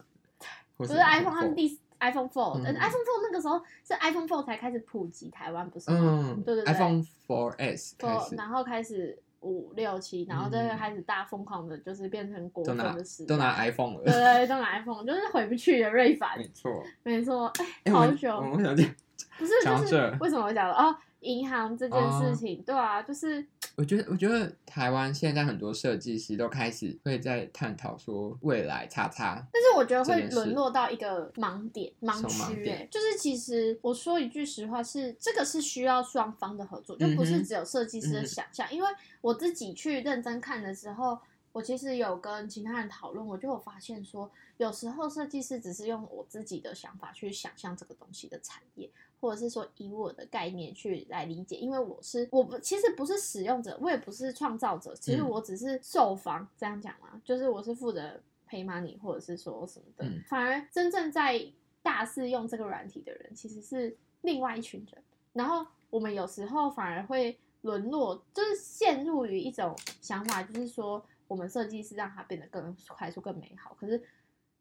[0.77, 5.97] 不不是 iPhone，它是第 iPhone Four，嗯但是 iPhone Four 那个时候是 iPhone Four 才开始普及台湾，不是吗？
[6.01, 16.83] 嗯，对对对，iPhone 4S 开 Four，始，然后开始五六七，然后就会开始大疯狂的，就是变成国风的时代都拿 iPhone 对了，对对，都拿 iPhone，就是回不去的瑞凡没，错。
[17.03, 17.51] 没错，
[17.83, 18.95] 哎、好久，我想讲，
[19.37, 38.71] 不是就是为什么我讲哦，银行这件哦事情，对啊，就是我觉得我觉得台湾现在很多设计师都开始会在探讨说未来叉叉，但是我觉得会沦落到一个盲点、盲区、点欸，就是其实我说一句实话是，这个是需要双方的合作，就不是只有设计师的想象。
[38.73, 38.87] 因为
[39.21, 41.19] 我自己去认真看的时候，
[41.51, 48.89] 我其实有跟其他人讨论，我就有发现说，有时候设计师只是用我自己的想法去想象这个东西的产业。
[49.19, 55.29] 或者是说以我的概念去来理解，因为我是我不其实不是使用者，我也不是创造者，其实嗯。
[55.29, 60.23] 我只是受访，这样讲嘛，就是我是负责 pay money 或者是说什么的，嗯。
[60.27, 61.45] 反而真正在
[61.81, 65.03] 大肆用这个软体的人其实是另外一群人，
[65.33, 74.01] 然后我们有时候反而会沦落，就是陷入于一种想法，就是说我们设计师让它变得更快速、更美好，可是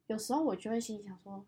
[0.07, 1.43] 有时候我就会心里想说啊，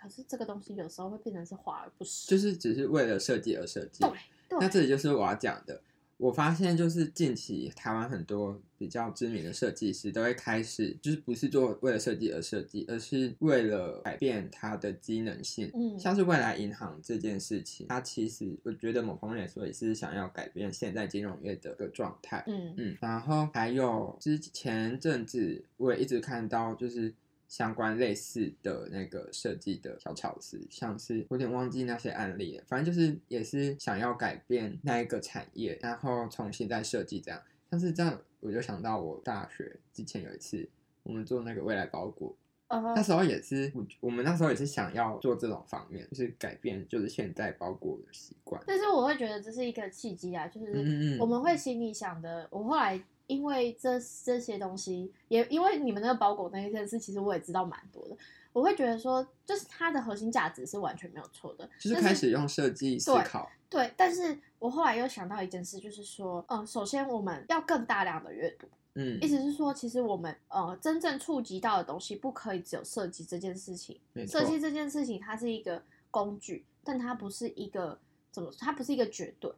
[0.00, 4.00] 可是这个东西有时候会变成是华而不实，就是只是为了设计而设计。
[4.00, 4.10] 对
[4.48, 5.82] 对那这里就是我要讲的。
[6.16, 15.70] 我发现就是近期台湾很多比较知名的设计师都会开始，就是不是做为了设计而设计，而是为了改变它的机能性。
[15.72, 22.44] 嗯像是未来银行这件事情，它其实我觉得某方面来说也是想要改变现在金融业的一个状态。
[22.46, 27.14] 嗯嗯，然后还有之前阵子我也一直看到，就是
[27.50, 37.42] 相关类似的那个设计的小巧思，像是我有点忘记那些案例了，反正就是也是想要改变那一个产业，然后重新再设计这样。
[37.68, 40.68] 像是这样，我就想到我大学之前有一次，
[41.02, 42.32] 我们做那个未来包裹，
[42.68, 48.62] 呃那时候也是我我们那时候也是想要做这种方面，就是改变就是现在包裹的习惯。
[48.64, 52.46] 但是我会觉得这是一个契机啊，就是我们会心里想的。
[52.52, 53.00] 我后来
[53.30, 58.16] 因为这这些东西，也因为你们那个包裹那一件事，其实我也知道蛮多的。
[58.52, 63.94] 我会觉得说，就是它的核心价值是完全没有错的，但就是开始用设计思考，对。
[63.96, 74.00] 但是我后来又想到一件事，就是说，嗯，首先我们要更大量的阅读，嗯意，思是说，其实我们呃真正触及到的东西，不可以只有设计这件事情。
[74.26, 77.96] 设，计这件事情，它是一个工具，但它不是一个
[78.32, 79.48] 怎么说，它不是一个绝对，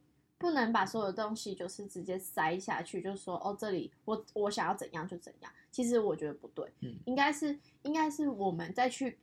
[0.43, 5.51] 不能把所有东西就是直接塞下去，就说哦，这里我我想要怎样就怎样。
[5.71, 9.19] 其实我觉得不对，嗯应该是应该是我们再去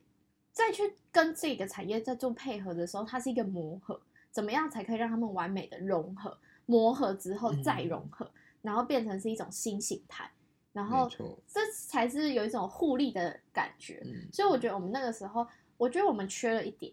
[0.50, 4.00] 再去跟这个产业在做配合的时候，它是一个磨合，
[4.32, 6.36] 怎么样才可以让他们完美的融合？
[6.66, 8.30] 磨合之后嗯再融合，
[8.62, 10.30] 然后变成是一种新形态，
[10.72, 11.10] 然后，
[11.48, 14.00] 这才是有一种互利的感觉。
[14.04, 15.44] 嗯所以我觉得我们那个时候，
[15.76, 16.92] 我觉得我们缺了一点，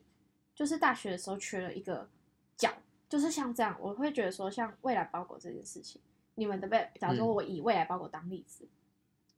[0.56, 2.10] 就是大学的时候缺了一个
[2.56, 2.74] 角，
[3.10, 6.02] 就是像这样，我会觉得说，像未来包裹这件事情，
[6.36, 8.68] 你们的被，假如说嗯我以未来包裹当例子，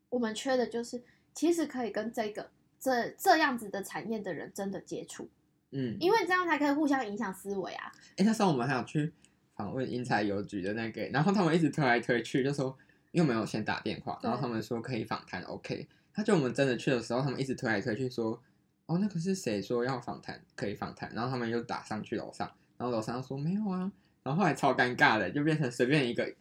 [0.10, 1.04] 我们缺的就是
[1.34, 5.30] 其实可以跟这个这这样子的产业的人真的接触，
[5.72, 7.92] 嗯，因为这样才可以互相影响思维啊。
[8.18, 9.14] 哎、那时候我们还有去
[9.56, 12.76] 访问英才邮局的那个，然后他们一直推来推去，就说
[13.12, 15.88] 因为我们有先打电话，然后他们说可以访谈，OK。
[16.12, 18.42] 他就我们真的去的时候，他们一直推来推去说，
[18.88, 23.92] 哦，那个是谁说要访谈，可以访谈，然后他们又打上去楼上，然后楼上说没有啊，
[24.24, 26.34] 然后后来超尴尬的，就变成随便一个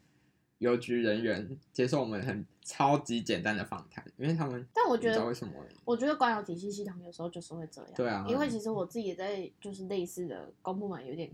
[0.59, 7.90] 邮局人员接受我们很超级简单的访谈，因为他们但我觉得为什么欸，我觉得官有体系系统有时候就是会这样。
[7.96, 11.29] 对啊因为其实我自己也在就是类似的公部门有点，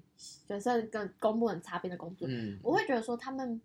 [0.47, 3.61] 就是跟公部门擦边的工作，嗯，我会觉得说他们，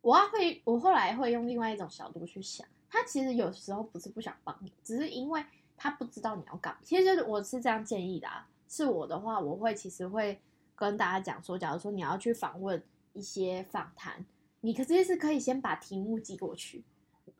[0.00, 5.44] 我要会，我后来会用另外一种角度去想，他其实有时候不是不想帮你，只是因为
[5.76, 6.80] 他不知道你要干嘛。
[6.82, 10.40] 其实我是这样建议的啊，是我的话，我会其实会
[10.80, 14.24] 跟大家讲说，假如说你要去访问一些访谈，
[14.62, 16.82] 你可这是可以先把题目寄过去，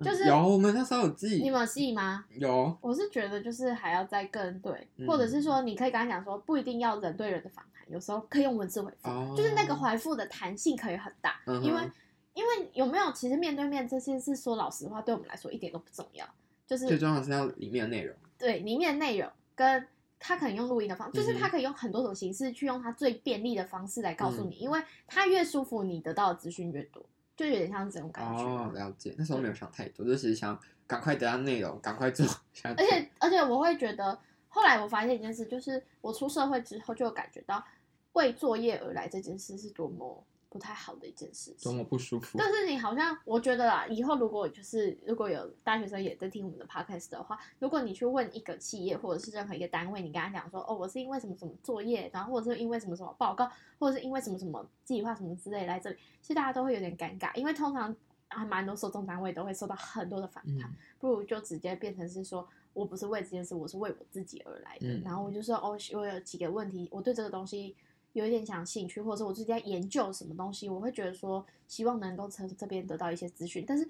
[0.02, 2.26] 就是有我们那时候有记，你们有寄吗？
[2.36, 11.90] 有，我是觉得就是还要再更对，嗯或者是说你可以跟他讲说，不一定要人对人的访谈，有时候可以用文字回复，哦就是那个回复的弹性可以很大，嗯因为
[12.34, 16.26] 因为有没有其实面对面这些事，说老实话，对我们来说一点都不重要，
[16.66, 18.14] 就是最重要的是要里面的内容。
[18.38, 19.86] 对里面的内容跟
[20.20, 27.02] 他可能用录音的方，就是他可以用很多种形式去用他最便利的方式来告诉嗯你，因为他越舒服，你得到的资讯越多，
[27.34, 28.44] 就有点像是这种感觉。
[28.44, 29.14] 哦，了解。
[29.16, 32.26] 那时候没有想太多，就是想赶快得到内容，赶快做。
[32.62, 34.16] 而且而且我会觉得，
[34.48, 37.64] 后来我发现一件事，就是我出社会之后就有感觉到
[38.12, 41.62] 为作业而来这件事是多么不太好的一件事情。
[41.62, 42.36] 多么不舒服。
[42.36, 57.94] 但是你好像，我觉得啦，以后如果就是如果有大学生也在听我们的 podcast 的话，如果你去问一个企业或者是任何一个单位，你跟他讲说，哦，我是因为什么什么作业，然后或者是因为什么什么报告，或者是因为什么什么计划什么之类来这里，其实大家都会有点尴尬，因为通常
[58.28, 62.46] 还蛮多受众单位都会受到很多的反弹，嗯不如就直接变成是说。
[62.72, 64.86] 我不是为这件事，我是为我自己而来的。
[64.86, 67.74] 嗯然后我就说，哦，我有几个问题，我对这个东西
[68.12, 73.64] 有一点想兴趣，或者是我自己在研究什么东西，我会觉得说，希望能够从这边得到一些资讯。
[73.66, 73.88] 但是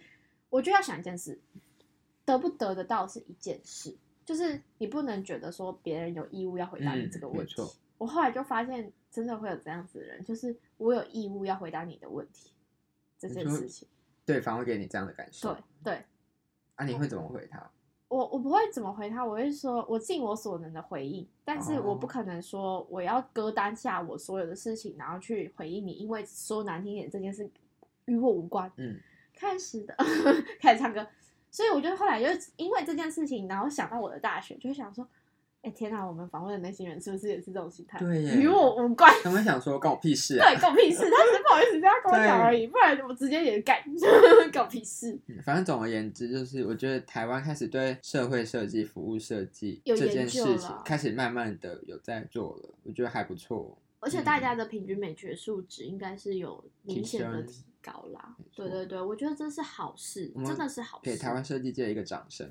[0.49, 1.41] 我就要想一件事，
[2.25, 7.55] 得不得得到是一件事，就是你不能觉得说别人有义务要回答你嗯这个问题。
[7.99, 12.51] 我后来就发现，真的会有这样子的人，就是我有义务要回答你的问题
[13.19, 13.87] 这件事情。
[14.25, 16.05] 对方会给你这样的感受对，对，
[16.77, 17.71] 啊，你会怎么回他？
[18.11, 22.11] 我我不会怎么回他，我会说我尽我所能的回应，但是我不哦。
[22.11, 27.49] 可能说我要割当下我所有的事情，然后去回应你，因为说难听一点，这件事
[28.07, 28.71] 与我无关。
[28.79, 28.99] 嗯，
[29.33, 29.95] 开始的
[30.61, 31.07] 开始唱歌，
[31.53, 35.07] 所以我就后来就因为这件事情，然后想到我的大学，就会想说，
[35.63, 37.99] 哎、天哪，我们访问的那些人是不是也是这种心态？
[37.99, 39.13] 对耶与我无关。
[39.23, 40.49] 他们想说关我屁事啊。
[40.49, 43.77] 对，狗屁事，他只是不好意思这样跟我讲而已，不然我直接也干，
[44.53, 45.19] 狗屁事。
[45.27, 53.77] 嗯反正总而言之，就是我觉得台湾开始对社会设计、服务设计有这件事情了开始慢慢的有在做了，我觉得还不错。
[54.01, 61.11] 而且大家的平均美学素质应该是有明显的提高啦对对对，我觉得这是好事，真的是好事。
[61.11, 62.51] 给台湾设计界一个掌声。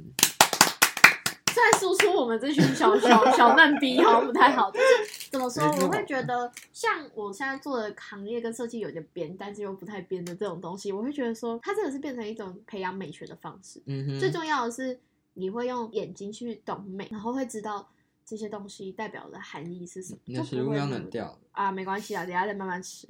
[1.54, 5.64] 在输出我们这群小小小嫩逼好像不太好，但是怎么说？
[5.66, 13.82] 我会觉得像我现在做的行业跟设计有点边，但是又不太边的这种东西，我会觉得说它真的是变成一种培养美学的方式。
[13.86, 15.00] 嗯哼，最重要的是
[15.34, 17.90] 你会用眼睛去懂美，然后会知道
[18.26, 20.20] 这些东西代表的含义是什么。
[20.26, 21.38] 你的食物要冷掉。
[21.52, 23.08] 啊，没关系啊，等下再慢慢吃。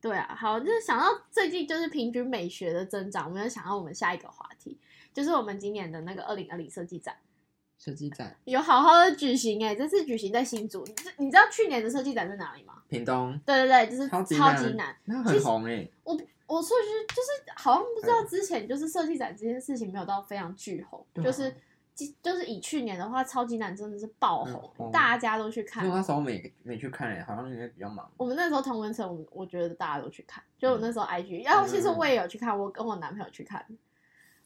[0.00, 4.78] 对啊，好，就是想到最近就是平均美学的增长，我们就想到我们下一个话题，
[5.12, 7.16] 就是我们今年的那个二零二零设计展
[7.78, 12.74] 设计展，有好好的举行哎、这次举行在新竹，你知你知道去年的设计展在哪里吗？
[12.88, 14.96] 屏东对对对，就是超级超级难。
[15.04, 15.88] 那很红哎。
[16.04, 16.14] 我
[16.46, 21.52] 我说就是就是好像不知道之前就是设计展这件事情没有到非常巨红，就是
[22.22, 25.88] 就是以去年的话，超级难真的是爆红，大家都去看。
[25.88, 28.08] 我那时候没没去看哎，好像因为比较忙。
[28.16, 33.66] 我们那时候同文城，我我觉得大家都去看，就我那时候嗯 IG，然后其实我也有去看，我跟我男朋友去看。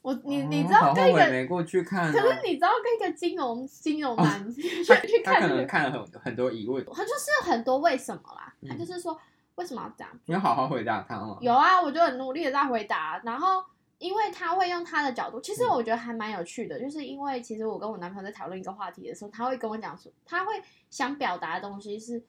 [0.02, 2.12] 我你你知道跟一个，没过去看哦。
[2.12, 9.18] 可是你知道跟一个金融金融男去他去他可能看了很很多疑问，他就是很多为什么啦，他嗯就是说
[9.56, 10.10] 为什么要这样？
[10.24, 11.36] 你要好好回答他吗？
[11.40, 13.62] 有啊，我就很努力的在回答，然后
[13.98, 22.22] 因为他会用他的角度，其实嗯我觉得还蛮有趣的，就是因为其实我跟我男朋友在讨论一个话题的时候，他会跟我讲说，他会想表达的东西是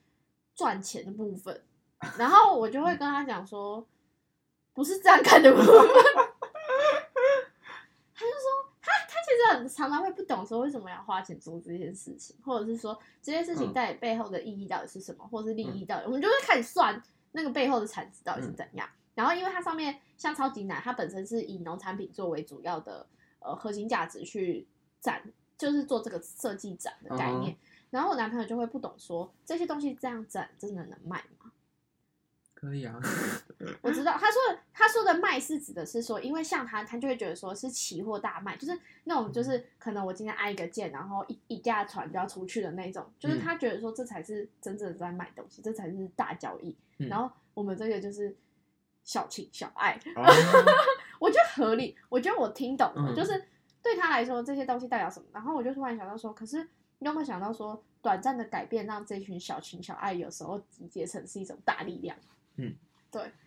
[0.54, 1.64] 赚钱的部分，
[2.18, 3.88] 然后我就会跟他讲说，
[4.74, 5.68] 不是这样看的部分。
[8.14, 8.92] 他就说，他
[9.70, 17.02] 常常会不懂说为什么要花钱做这件事情，或者是说这件事情嗯在背后的意义到底是什么，或者是利益到底，我们就会开始算
[17.32, 18.88] 那个背后的产值到底嗯是怎样。
[19.16, 23.06] 然后因为它上面像超级奶，它本身是以农产品作为主要的
[23.40, 24.68] 呃核心价值去
[25.00, 25.22] 展，
[25.58, 27.54] 就是做这个设计展的概念。
[27.54, 27.58] 嗯
[27.92, 31.41] 然后我男朋友就会不懂说这些东西这样展真的能卖吗？
[32.62, 32.96] 可以啊。
[33.82, 46.78] 我知道他说的他说的卖是指的是说，因为像他，他就会觉得说是期货大卖，就是那种就是可能我今天挨一个键，然后一一架船就要出去的那种，就是他觉得说这才是真正的在卖东西，这才是大交易。
[47.00, 48.36] 嗯然后我们这个就是
[49.04, 50.24] 小情小爱，哦
[51.20, 53.44] 我觉得合理，我觉得我听懂了，嗯就是
[53.82, 55.26] 对他来说这些东西代表什么。
[55.34, 56.62] 然后我就突然想到说，可是
[57.00, 62.16] 你有没有想到说，短暂的改变让这群小情小爱有时候集结成是一种大力量？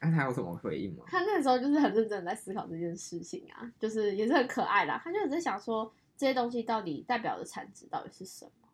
[0.00, 1.04] 那他有什么回应吗？
[1.06, 5.00] 他那个时候就是很认真的在思考这件事情啊，就是也是很可爱啦。
[5.02, 8.68] 他就在想说，这些东西到底代表的产值到底是什么，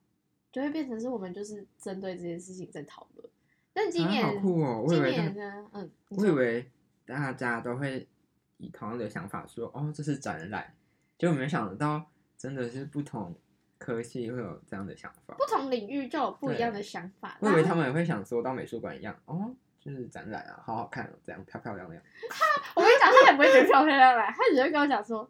[0.51, 3.29] 就会变成是我们就是针对这件事情在讨论。
[3.73, 4.85] 但今年，啊好酷哦！
[4.85, 6.69] 我以今为呢，嗯，我以为
[7.07, 8.09] 大家都会
[8.57, 10.75] 以同样的想法说，哦，这是展览，
[11.17, 12.05] 结果没想到
[12.37, 13.33] 真的是不同
[13.79, 15.37] 科系会有这样的想法。
[15.39, 17.39] 不同领域就有不一样的想法。
[17.41, 22.03] 我以为他们也会想说到美术馆一样，哦，就是展览啊，好好看哦，这样漂漂亮亮。
[22.77, 25.29] 我跟你讲，他也不会觉得漂漂亮亮，他只会跟我讲说，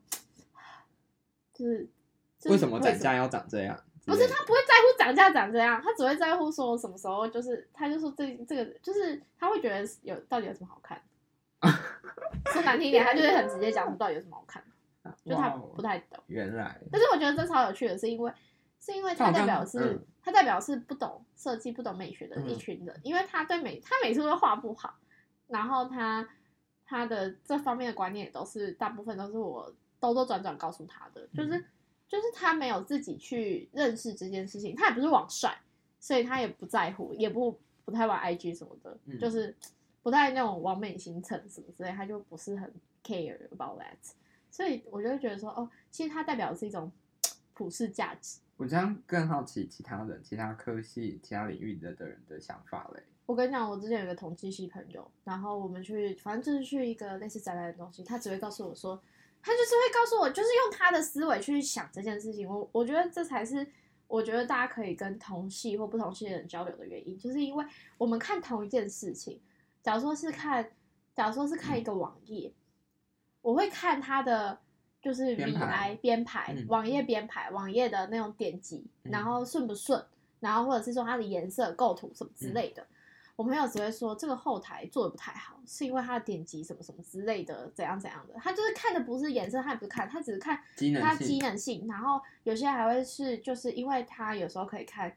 [1.55, 1.89] 就是
[2.39, 3.79] 就是为什么涨价要涨这样？
[4.07, 11.01] 不是他不会在乎涨价涨这样，他只会在乎说什么时候就是，他就说这这个就是他会觉得有到底有什么好看。
[12.53, 14.65] 说难听一点，他就是很直接讲出到底有什么好看，
[15.25, 16.19] 就他不太懂。
[16.27, 18.33] 原来但是我觉得这超有趣的，是因为
[18.81, 20.07] 是因为他代表是、他嗯。
[20.23, 22.59] 他代表是不懂设计、不懂美学的一嗯。
[22.59, 24.95] 群人，因为他对美他美术都画不好，
[25.47, 26.29] 然后他
[26.85, 31.65] 他的这方面的观念也都是大部分都是我兜兜转转告诉他的，就是、嗯。
[32.09, 35.57] 就是他没有自己去认识这件事情，他也不是网帅，
[36.01, 39.17] 所以他也不在乎，也不不太玩 IG 什么的，嗯。
[39.17, 39.55] 就是
[40.03, 42.69] 不太那种完美行程什么之类，他就不是很
[43.05, 43.95] care about that，
[44.51, 46.91] 所以我就会觉得说，哦，其实他代表的是一种
[47.55, 48.41] 普世价值。
[48.61, 53.03] 我这样更好奇其他人、其他科系、其他领域的的人的想法嘞。
[53.25, 59.03] 我跟你讲，我之前有个统计系朋友，然后我们去，反正就是去一个类似展览的东西，他只会告诉我说，
[59.41, 62.47] 他就是会告诉我，就是用他的思维去想这件事情。
[62.47, 63.67] 我我觉得这才是
[64.07, 67.65] 我觉得大家可以跟同系或不同系的人交流的原因，就是因为
[67.97, 69.41] 我们看同一件事情，
[69.83, 70.71] 假如说是看，
[71.15, 72.53] 假如说是看一个网页，
[73.41, 74.61] 我会看他的
[75.01, 80.05] 就是编 VI 排编排嗯网页编排，网页的那种点击，嗯然后顺不顺，
[80.41, 82.87] 然后或者是说它的颜色、构图什么之类的。
[83.37, 88.35] 我朋友只会说这个后台做的不太好，是因为它的点击什么什么之类的，怎样怎样的。
[88.39, 91.87] 他就是看的不是颜色，他也不是看，他只是看机能它机，能性。
[91.89, 95.11] 然后有些还会是，就是因为他有时候可以看，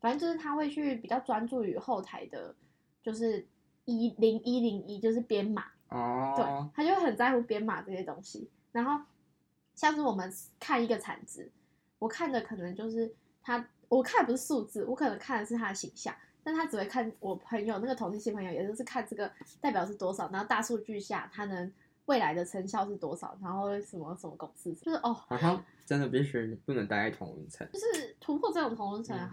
[0.00, 2.54] 反正就是他会去比较专注于后台的，
[3.02, 3.46] 就是
[3.84, 6.32] 一零一零一，就是编码哦。
[6.34, 8.48] 对哦，，他就会很在乎编码这些东西。
[8.72, 9.04] 然后
[9.76, 11.48] 像是我们看一个产值，
[12.00, 16.12] 我看的可能就是他，我看的不是数字，我可能看的是他的形象，
[16.42, 21.72] 但他只会看我朋友那个统计系朋友，也就是看这个代表是多少，然后大数据下他能
[22.06, 27.68] 未来的成效是多少，然后什么什么公司，就是哦，好像真的必须不能待在同温层。
[27.72, 29.30] 就是突破这种同温层、嗯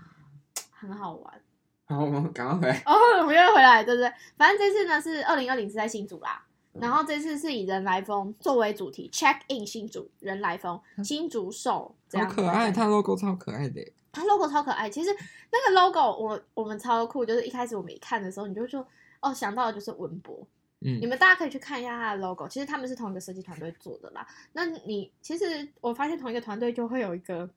[0.71, 1.41] 很好玩。
[1.85, 2.83] 好，我们赶快回来。
[2.85, 4.11] 哦，我们又回来，对不对？
[4.37, 12.27] 反正这次呢是二零二零是在新竹啦，嗯然后这次是以人来疯作为主题，check in 新竹人来疯，新竹手这样。
[12.27, 13.93] 好可爱，它 logo 超可爱的耶。
[14.11, 14.89] 它 logo 超可爱。
[14.89, 15.09] 其实
[15.51, 18.85] 那个 logo 我我们超酷，就是一开始我们一看的时候，你就说
[19.21, 20.45] 哦，想到的就是文博。
[20.85, 24.27] 嗯你们大家可以去看一下它的 logo，其实他们是同一个设计团队做的啦。
[24.51, 27.49] 那你其实我发现同一个团队就会有一个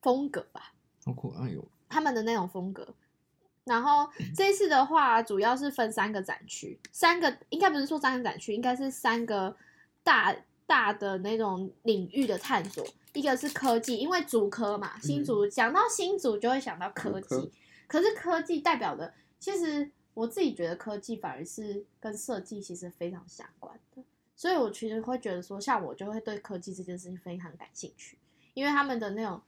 [0.00, 0.72] 风格吧，
[1.04, 1.62] 好可爱哟。
[1.88, 2.88] 他们的那种风格。
[3.66, 9.54] 然后这一次的话，主要是分三个展区，三个应该不是说三个展区，应该是三个
[10.02, 10.34] 大
[10.66, 12.86] 大的那种领域的探索。
[13.12, 17.50] 一个是科技，因为竹科嘛，新竹讲到新竹就会想到科技，
[17.86, 24.04] 可是科技代表的，其实我自己觉得科技反而是跟设计其实非常相关的，
[24.36, 28.18] 所以我其实会觉得说，像我就会对科技这件事情非常感兴趣，
[28.52, 29.40] 因为他们的那种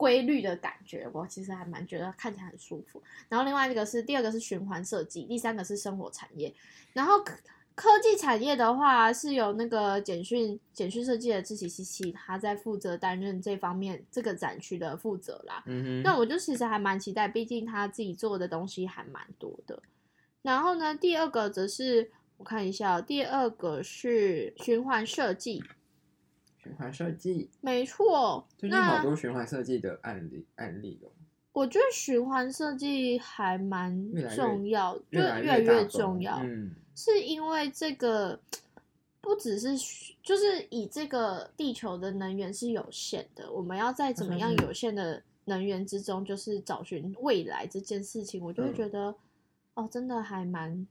[0.00, 3.02] 规律的感觉，我其实还蛮觉得看起来很舒服。
[3.28, 6.50] 然后另外一个是第二个是循环设计，第三个是生活产业。
[6.94, 7.36] 然后科
[7.74, 15.62] 科技产业的话，是由那个简讯简讯设计的志崎西西，他在负责担任这方面这个展区的负责啦。
[15.66, 19.82] 嗯哼，那我就其实还蛮期待，毕竟他自己做的东西还蛮多的。
[20.40, 25.62] 然后呢，第二个则是我看一下哦，第二个是循环设计，
[26.62, 28.46] 循环设计，没错。
[28.58, 31.08] 最近好多循环设计的案例案例哦。
[31.52, 33.92] 我觉得循环设计还蛮
[34.36, 38.38] 重要，就越来越重要，嗯，是因为这个
[39.20, 39.70] 不只是
[40.22, 49.14] 就是以这个地球的能源是有限的，我们要在怎么样有限的能源之中，就是找寻未来这件事情，我就会嗯觉得、
[49.74, 50.86] 哦，真的还蛮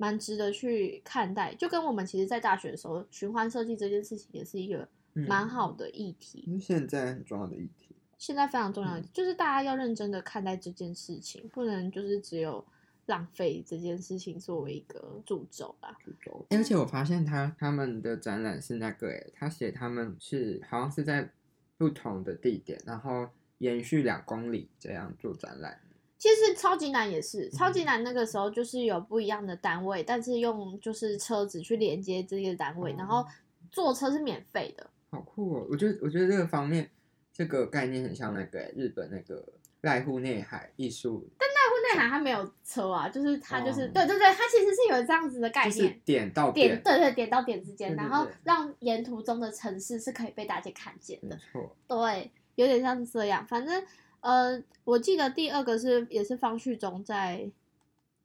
[0.00, 1.54] 蛮值得去看待。
[1.54, 6.58] 就跟我们其实，在大学的时候，循环设计这件事情也是一个嗯蛮好的议题。
[6.58, 7.94] 现在很重要的议题。
[8.16, 12.64] 现在非常重要就是大家要认真的看待这件事情，不能就是只有
[13.06, 15.94] 浪费这件事情作为一个助咒啦。
[16.02, 16.46] 主轴。
[16.48, 21.30] 而且我发现他他们的展览是那个，哎，他写他们是好像是在
[21.76, 23.28] 不同的地点，然后
[23.58, 25.78] 延续两公里这样做展览。
[26.20, 33.26] 其实超级难也是，超嗯级难那个时候就是有不一样的单位，但是用就是车子去连接这些单位，哦然后
[33.72, 34.90] 坐车是免费的。
[35.10, 35.66] 好酷哦！
[35.70, 36.88] 我觉得我觉得这个方面
[37.32, 39.42] 这个概念很像那个诶日本那个
[39.82, 51.42] 濑户内海艺术，但濑户内海它没有车啊，就是它就是、哦对对对，它其实是有这样子的概就是念，点到点对对点到点之间，然后对让沿途中的城市是可以被大家看见的没。
[51.50, 51.76] 错。
[51.88, 53.44] 对，有点像这样。
[53.46, 53.82] 反正
[54.20, 57.50] 呃，我记得第二个是也是方旭中在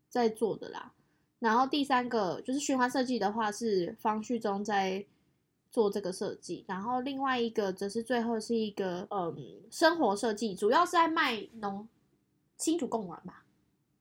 [0.10, 0.92] 在做的啦。
[1.40, 5.06] 然后第三个就是循环设计的话是方旭中在
[5.70, 11.88] 做这个设计，然后另外一个则是最后是一个嗯生活设计，主要是在卖农
[12.58, 13.44] 新竹贡丸吧，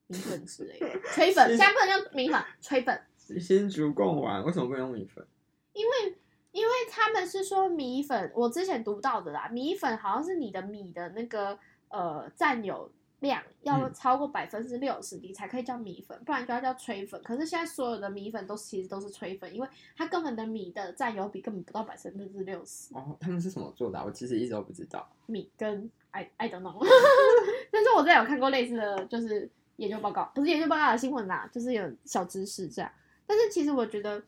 [0.07, 2.99] 米粉之类的，吹粉，现在不能用米粉，吹粉。
[3.39, 5.25] 新竹贡丸为什么不用米粉？
[5.73, 6.17] 因为
[6.51, 11.59] 因为他们是说米粉，我之前读到的啦，米粉好像是你的米的那个
[11.89, 17.21] 呃占有量要嗯超过百分之六十，你才可以叫米粉，不然就要叫吹粉。
[17.23, 22.93] 可是现在所有的米粉都其实都是吹粉，因为它根本的米的占有比根本不到百分之六十。
[22.93, 25.07] 哦，他们是怎么做的啊、我其实一直都不知道。
[25.25, 26.77] 米跟 I I don't know，
[27.71, 32.91] 但是我之前有看过类似的就是研究报告，不是研究报告的新闻啦，就是有小知识这样。
[33.25, 34.23] 但是其实我觉得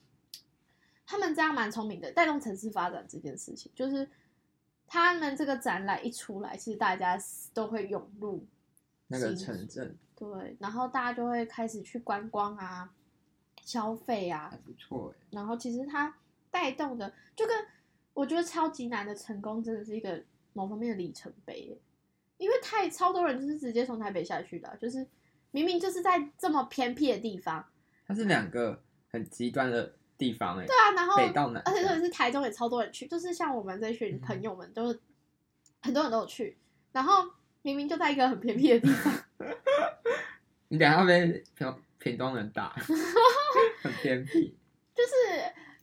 [1.05, 4.09] 他们这样蛮聪明的，带动城市发展这件事情，就是
[4.87, 7.17] 他们这个展览一出来，其实大家
[7.53, 8.45] 都会涌入
[9.07, 9.95] 那个城镇。
[10.15, 12.89] 对，然后大家就会开始去观光啊、
[13.63, 14.49] 消费啊。
[14.49, 16.15] 还，不错哎，然后其实它
[16.49, 17.55] 带动的，就跟
[18.13, 20.23] 我觉得超级难的成功，真的是一个
[20.53, 21.59] 某方面的里程碑。
[21.59, 21.77] 耶，
[22.37, 25.05] 因为太超多人就是直接从台北下去的啊、就是
[25.51, 27.63] 明明就是在这么偏僻的地方，
[28.07, 28.81] 它是两个
[29.11, 34.99] 很极端的地方哎，对啊，然后北到南而且特别是台中也超多人去，就是像我们这群朋友们都是
[35.81, 36.57] 很多人都有去，
[36.91, 37.23] 然后
[37.61, 39.13] 明明就在一个很偏僻的地方，
[40.69, 42.75] 你等一下被屏屏东人打，
[43.81, 44.55] 很偏僻。
[44.95, 45.11] 就是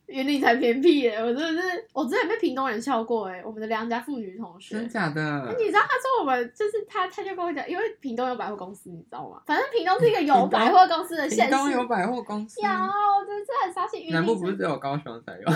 [0.06, 4.88] 云林才偏僻耶，我真的是我之前被屏东人笑过哎，我们的良家妇女同学真。
[4.88, 5.54] 假的？
[5.58, 9.40] 你知道他说我们就是他，他就跟我讲，因为屏东有百货公司，你知道吗？
[9.46, 11.50] 反正屏东是一个有百货公司的县市。
[11.50, 14.00] 屏东有百货公司，有，我真是很伤心。
[14.00, 15.44] 云林南部不是只有高雄才有？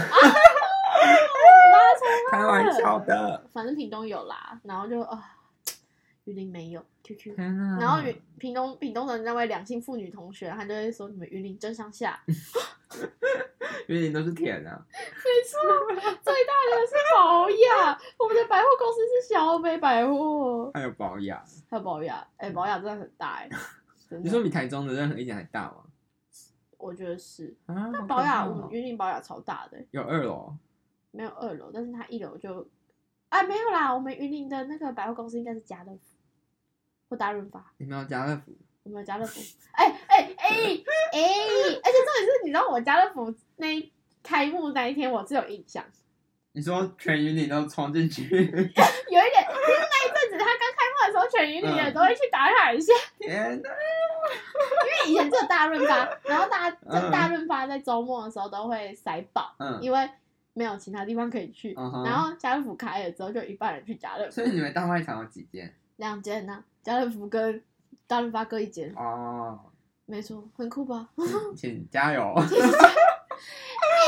[2.30, 3.46] 开玩笑的。
[3.52, 5.22] 反正屏东有啦，然后就啊，
[6.28, 7.34] 云林没有，QQ。
[7.38, 12.20] 然后云屏东屏东的那位两性妇女同学，她就会说你们云林真乡下，
[13.88, 15.58] 云林都是田啊，没错，
[16.22, 21.42] 最大的是保雅，我们的百货公司是小北百货，还有保雅。
[21.70, 23.48] 还有保雅，哎、保雅真的很大哎、
[24.22, 25.84] 你说比台中的任何一点还大吗？
[26.76, 27.56] 我觉得是。
[27.64, 30.54] 啊，那好保雅，我们云林保雅超大的欸、有二楼，
[31.10, 32.68] 没有二楼，但是它一楼就，
[33.30, 36.00] 啊没有啦，我们云林的那个百货公司应该是家乐福
[37.08, 38.56] 或大润发，你们有家乐福？
[38.84, 39.40] 我们有家乐福，
[39.72, 43.92] 哎哎哎哎，而且重点是，你知道我家乐福那一
[44.22, 45.84] 开幕那一天，我是有印象，
[46.52, 48.22] 你说全云林都冲进去？
[48.24, 53.70] 有一点，就是那一阵子他刚开幕的时候，全云林人都会去打卡一下，天哪！
[55.06, 60.08] 因为以前只有大润发，然后大家就大润发在周末的时候都会塞爆，嗯，因为
[60.54, 65.74] 没有其他地方可以去，然后家乐福开了之后，就一半人去家乐福所，以你们大卖场有几间？
[65.98, 67.62] 两间呢，家乐福跟
[68.06, 69.58] 大润发各一间，哦，
[70.06, 71.08] 没错，很酷吧？
[71.54, 72.34] 请 请加油！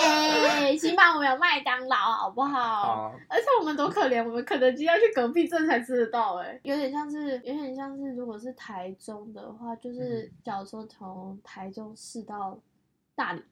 [0.02, 2.82] 哎， 起码我们有麦当劳，好不好？
[2.82, 10.32] 好，而且我们多可怜，我们肯德基要去隔壁镇才吃得到、哎，有点像是，有点像是，如果是台中的话，就是嗯。
[10.44, 12.58] 假如说从台中市到
[13.14, 13.42] 大理，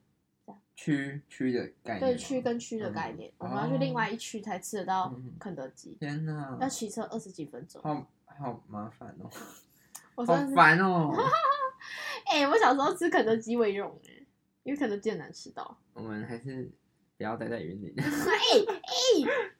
[0.75, 2.07] 区区的概念吗。
[2.07, 5.33] 对区跟区的概念，嗯我们要去另外一区才吃得到嗯。
[5.39, 7.81] 肯德基，天哪，要骑车二十几分钟。
[7.83, 8.07] 好
[8.39, 9.29] 好麻烦哦，
[10.15, 11.13] 我好烦哦。
[12.25, 14.11] 哎、我小时候吃肯德基为荣哎、
[14.63, 15.77] 因为肯德基很难吃到。
[15.93, 16.71] 我们还是
[17.17, 17.93] 不要待在云林。
[17.97, 18.05] 哎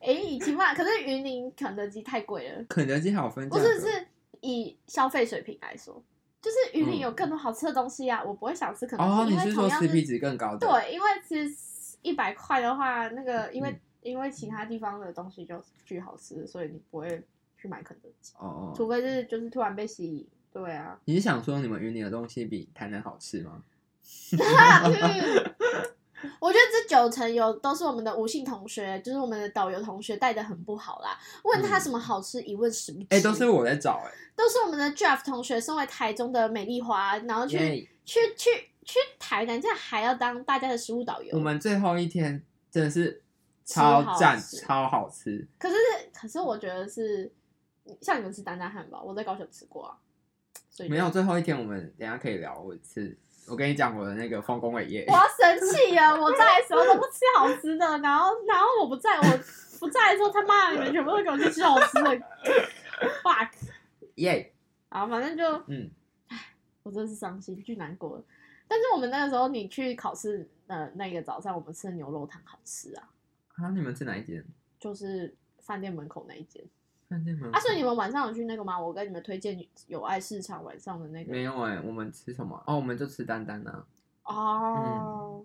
[0.01, 4.07] 哎哎，起码可是云林肯德基太贵了，肯德基还有分价不格，是是
[4.41, 6.01] 以消费水平来说，
[6.41, 11.55] 就是云林有更多好吃的东西啊，我不会想吃肯德基，哦，你因为是说 CP 值更高的？，对，因为其实
[12.01, 17.21] 一百块的话，那个因为、嗯因为其他地方的东西就巨好吃，所以你不会
[17.61, 20.27] 去买肯德基，哦哦，除非是就是突然被吸引。
[20.51, 23.63] 对啊，你是想说你们云林的东西比台南好吃吗？
[26.41, 31.17] 我觉得这九成有都是我们的吴姓同学，就是我们的导游同学带的很不好啦。
[31.43, 33.07] 问他什么好吃，一问十不知。
[33.09, 38.49] 哎，都是我在找哎，都是我们的 Jeff 同学，身为台中的美丽华，然后去、耶去去
[38.83, 41.37] 去台南，这样还要当大家的食物导游。
[41.37, 43.21] 我们最后一天真的是
[43.63, 45.47] 超赞，好超好吃。
[45.57, 45.75] 可是
[46.11, 47.31] 可是我觉得是
[48.01, 49.97] 像你们吃丹丹汉堡，我在高雄吃过啊，
[50.69, 53.17] 所以没有，最后一天我们等下可以聊我吃。
[53.47, 56.13] 我跟你讲我的那个丰功伟业我，要生气啊！
[56.13, 59.23] 我在的时候都不吃好吃的，然后然后我不在，我
[59.79, 62.15] 不在的时候，他妈的你们全部都给我去吃好吃的
[63.23, 63.49] ，fuck！
[64.15, 64.53] 耶，
[64.89, 65.89] 然后反正就嗯，
[66.83, 68.23] 我真的是伤心，巨难过了。
[68.67, 73.09] 但是我们那个时候，你去考试的那个早上，我们吃的牛肉汤好吃啊，
[73.55, 74.45] 啊，你们吃哪一间？
[74.79, 76.63] 就是饭店门口那一间。
[77.09, 77.49] 饭店吗？
[77.51, 78.79] 啊，所以你们晚上有去那个吗？
[78.79, 81.31] 我跟你们推荐友爱市场晚上的那个。
[81.31, 82.61] 没有哎，我们吃什么？
[82.67, 83.83] 哦，我们就吃丹丹啊。
[84.23, 85.43] 哦，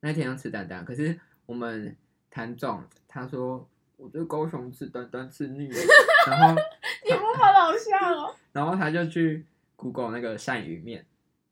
[0.00, 1.94] 那天要吃丹丹，可是我们
[2.30, 3.68] 谭总他说
[3.98, 5.76] 我对高雄吃丹丹吃腻了，
[6.28, 6.60] 然后
[7.06, 8.34] 你模仿的好像哦。
[8.52, 9.44] 然后他就去
[9.76, 11.04] Google 那个鳝鱼面，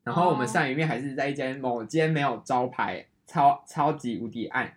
[0.02, 4.74] 然后我们哦鳝鱼面还是在一间某间没有招牌，超超级无敌暗，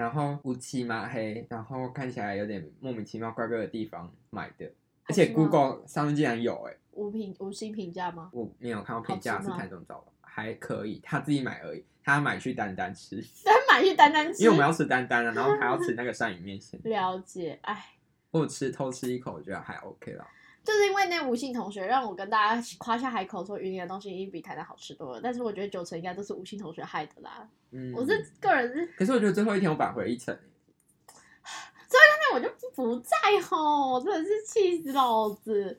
[0.00, 4.64] 然后乌漆嘛黑，然后看起来有点莫名其妙怪怪的地方买的，
[5.04, 8.30] 而且 Google 上面竟然有哎、五评五星评价吗？
[8.32, 17.84] 我没有看到评价是好吃吗台中早还可以，他自己买而已，他买去丹丹吃， 他买去丹丹吃，因为我们要吃丹丹了，然后还要吃 那个鳝鱼面线，了解，哎，
[18.30, 20.26] 我吃偷吃一口，我觉得还 OK 啦。
[20.62, 25.20] 就是因为那吴姓同学让我跟大家夸下海口，说云林的东西一定比台南好吃多了。
[25.22, 27.48] 但是我觉得九成应该都是吴姓同学害的啦。
[27.70, 30.36] 嗯，我是个人是，可是我觉得最后一天我返回一层，
[31.90, 35.76] 那我就不在吼，我真的是气死老子！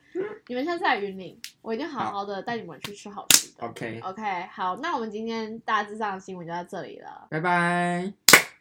[0.47, 3.65] 你们下次来云林，我一定好好的带你们去吃好吃的。
[3.65, 7.27] OK，OK，好，那我们今天大致上的新闻就到这里了。
[7.29, 8.20] 拜拜。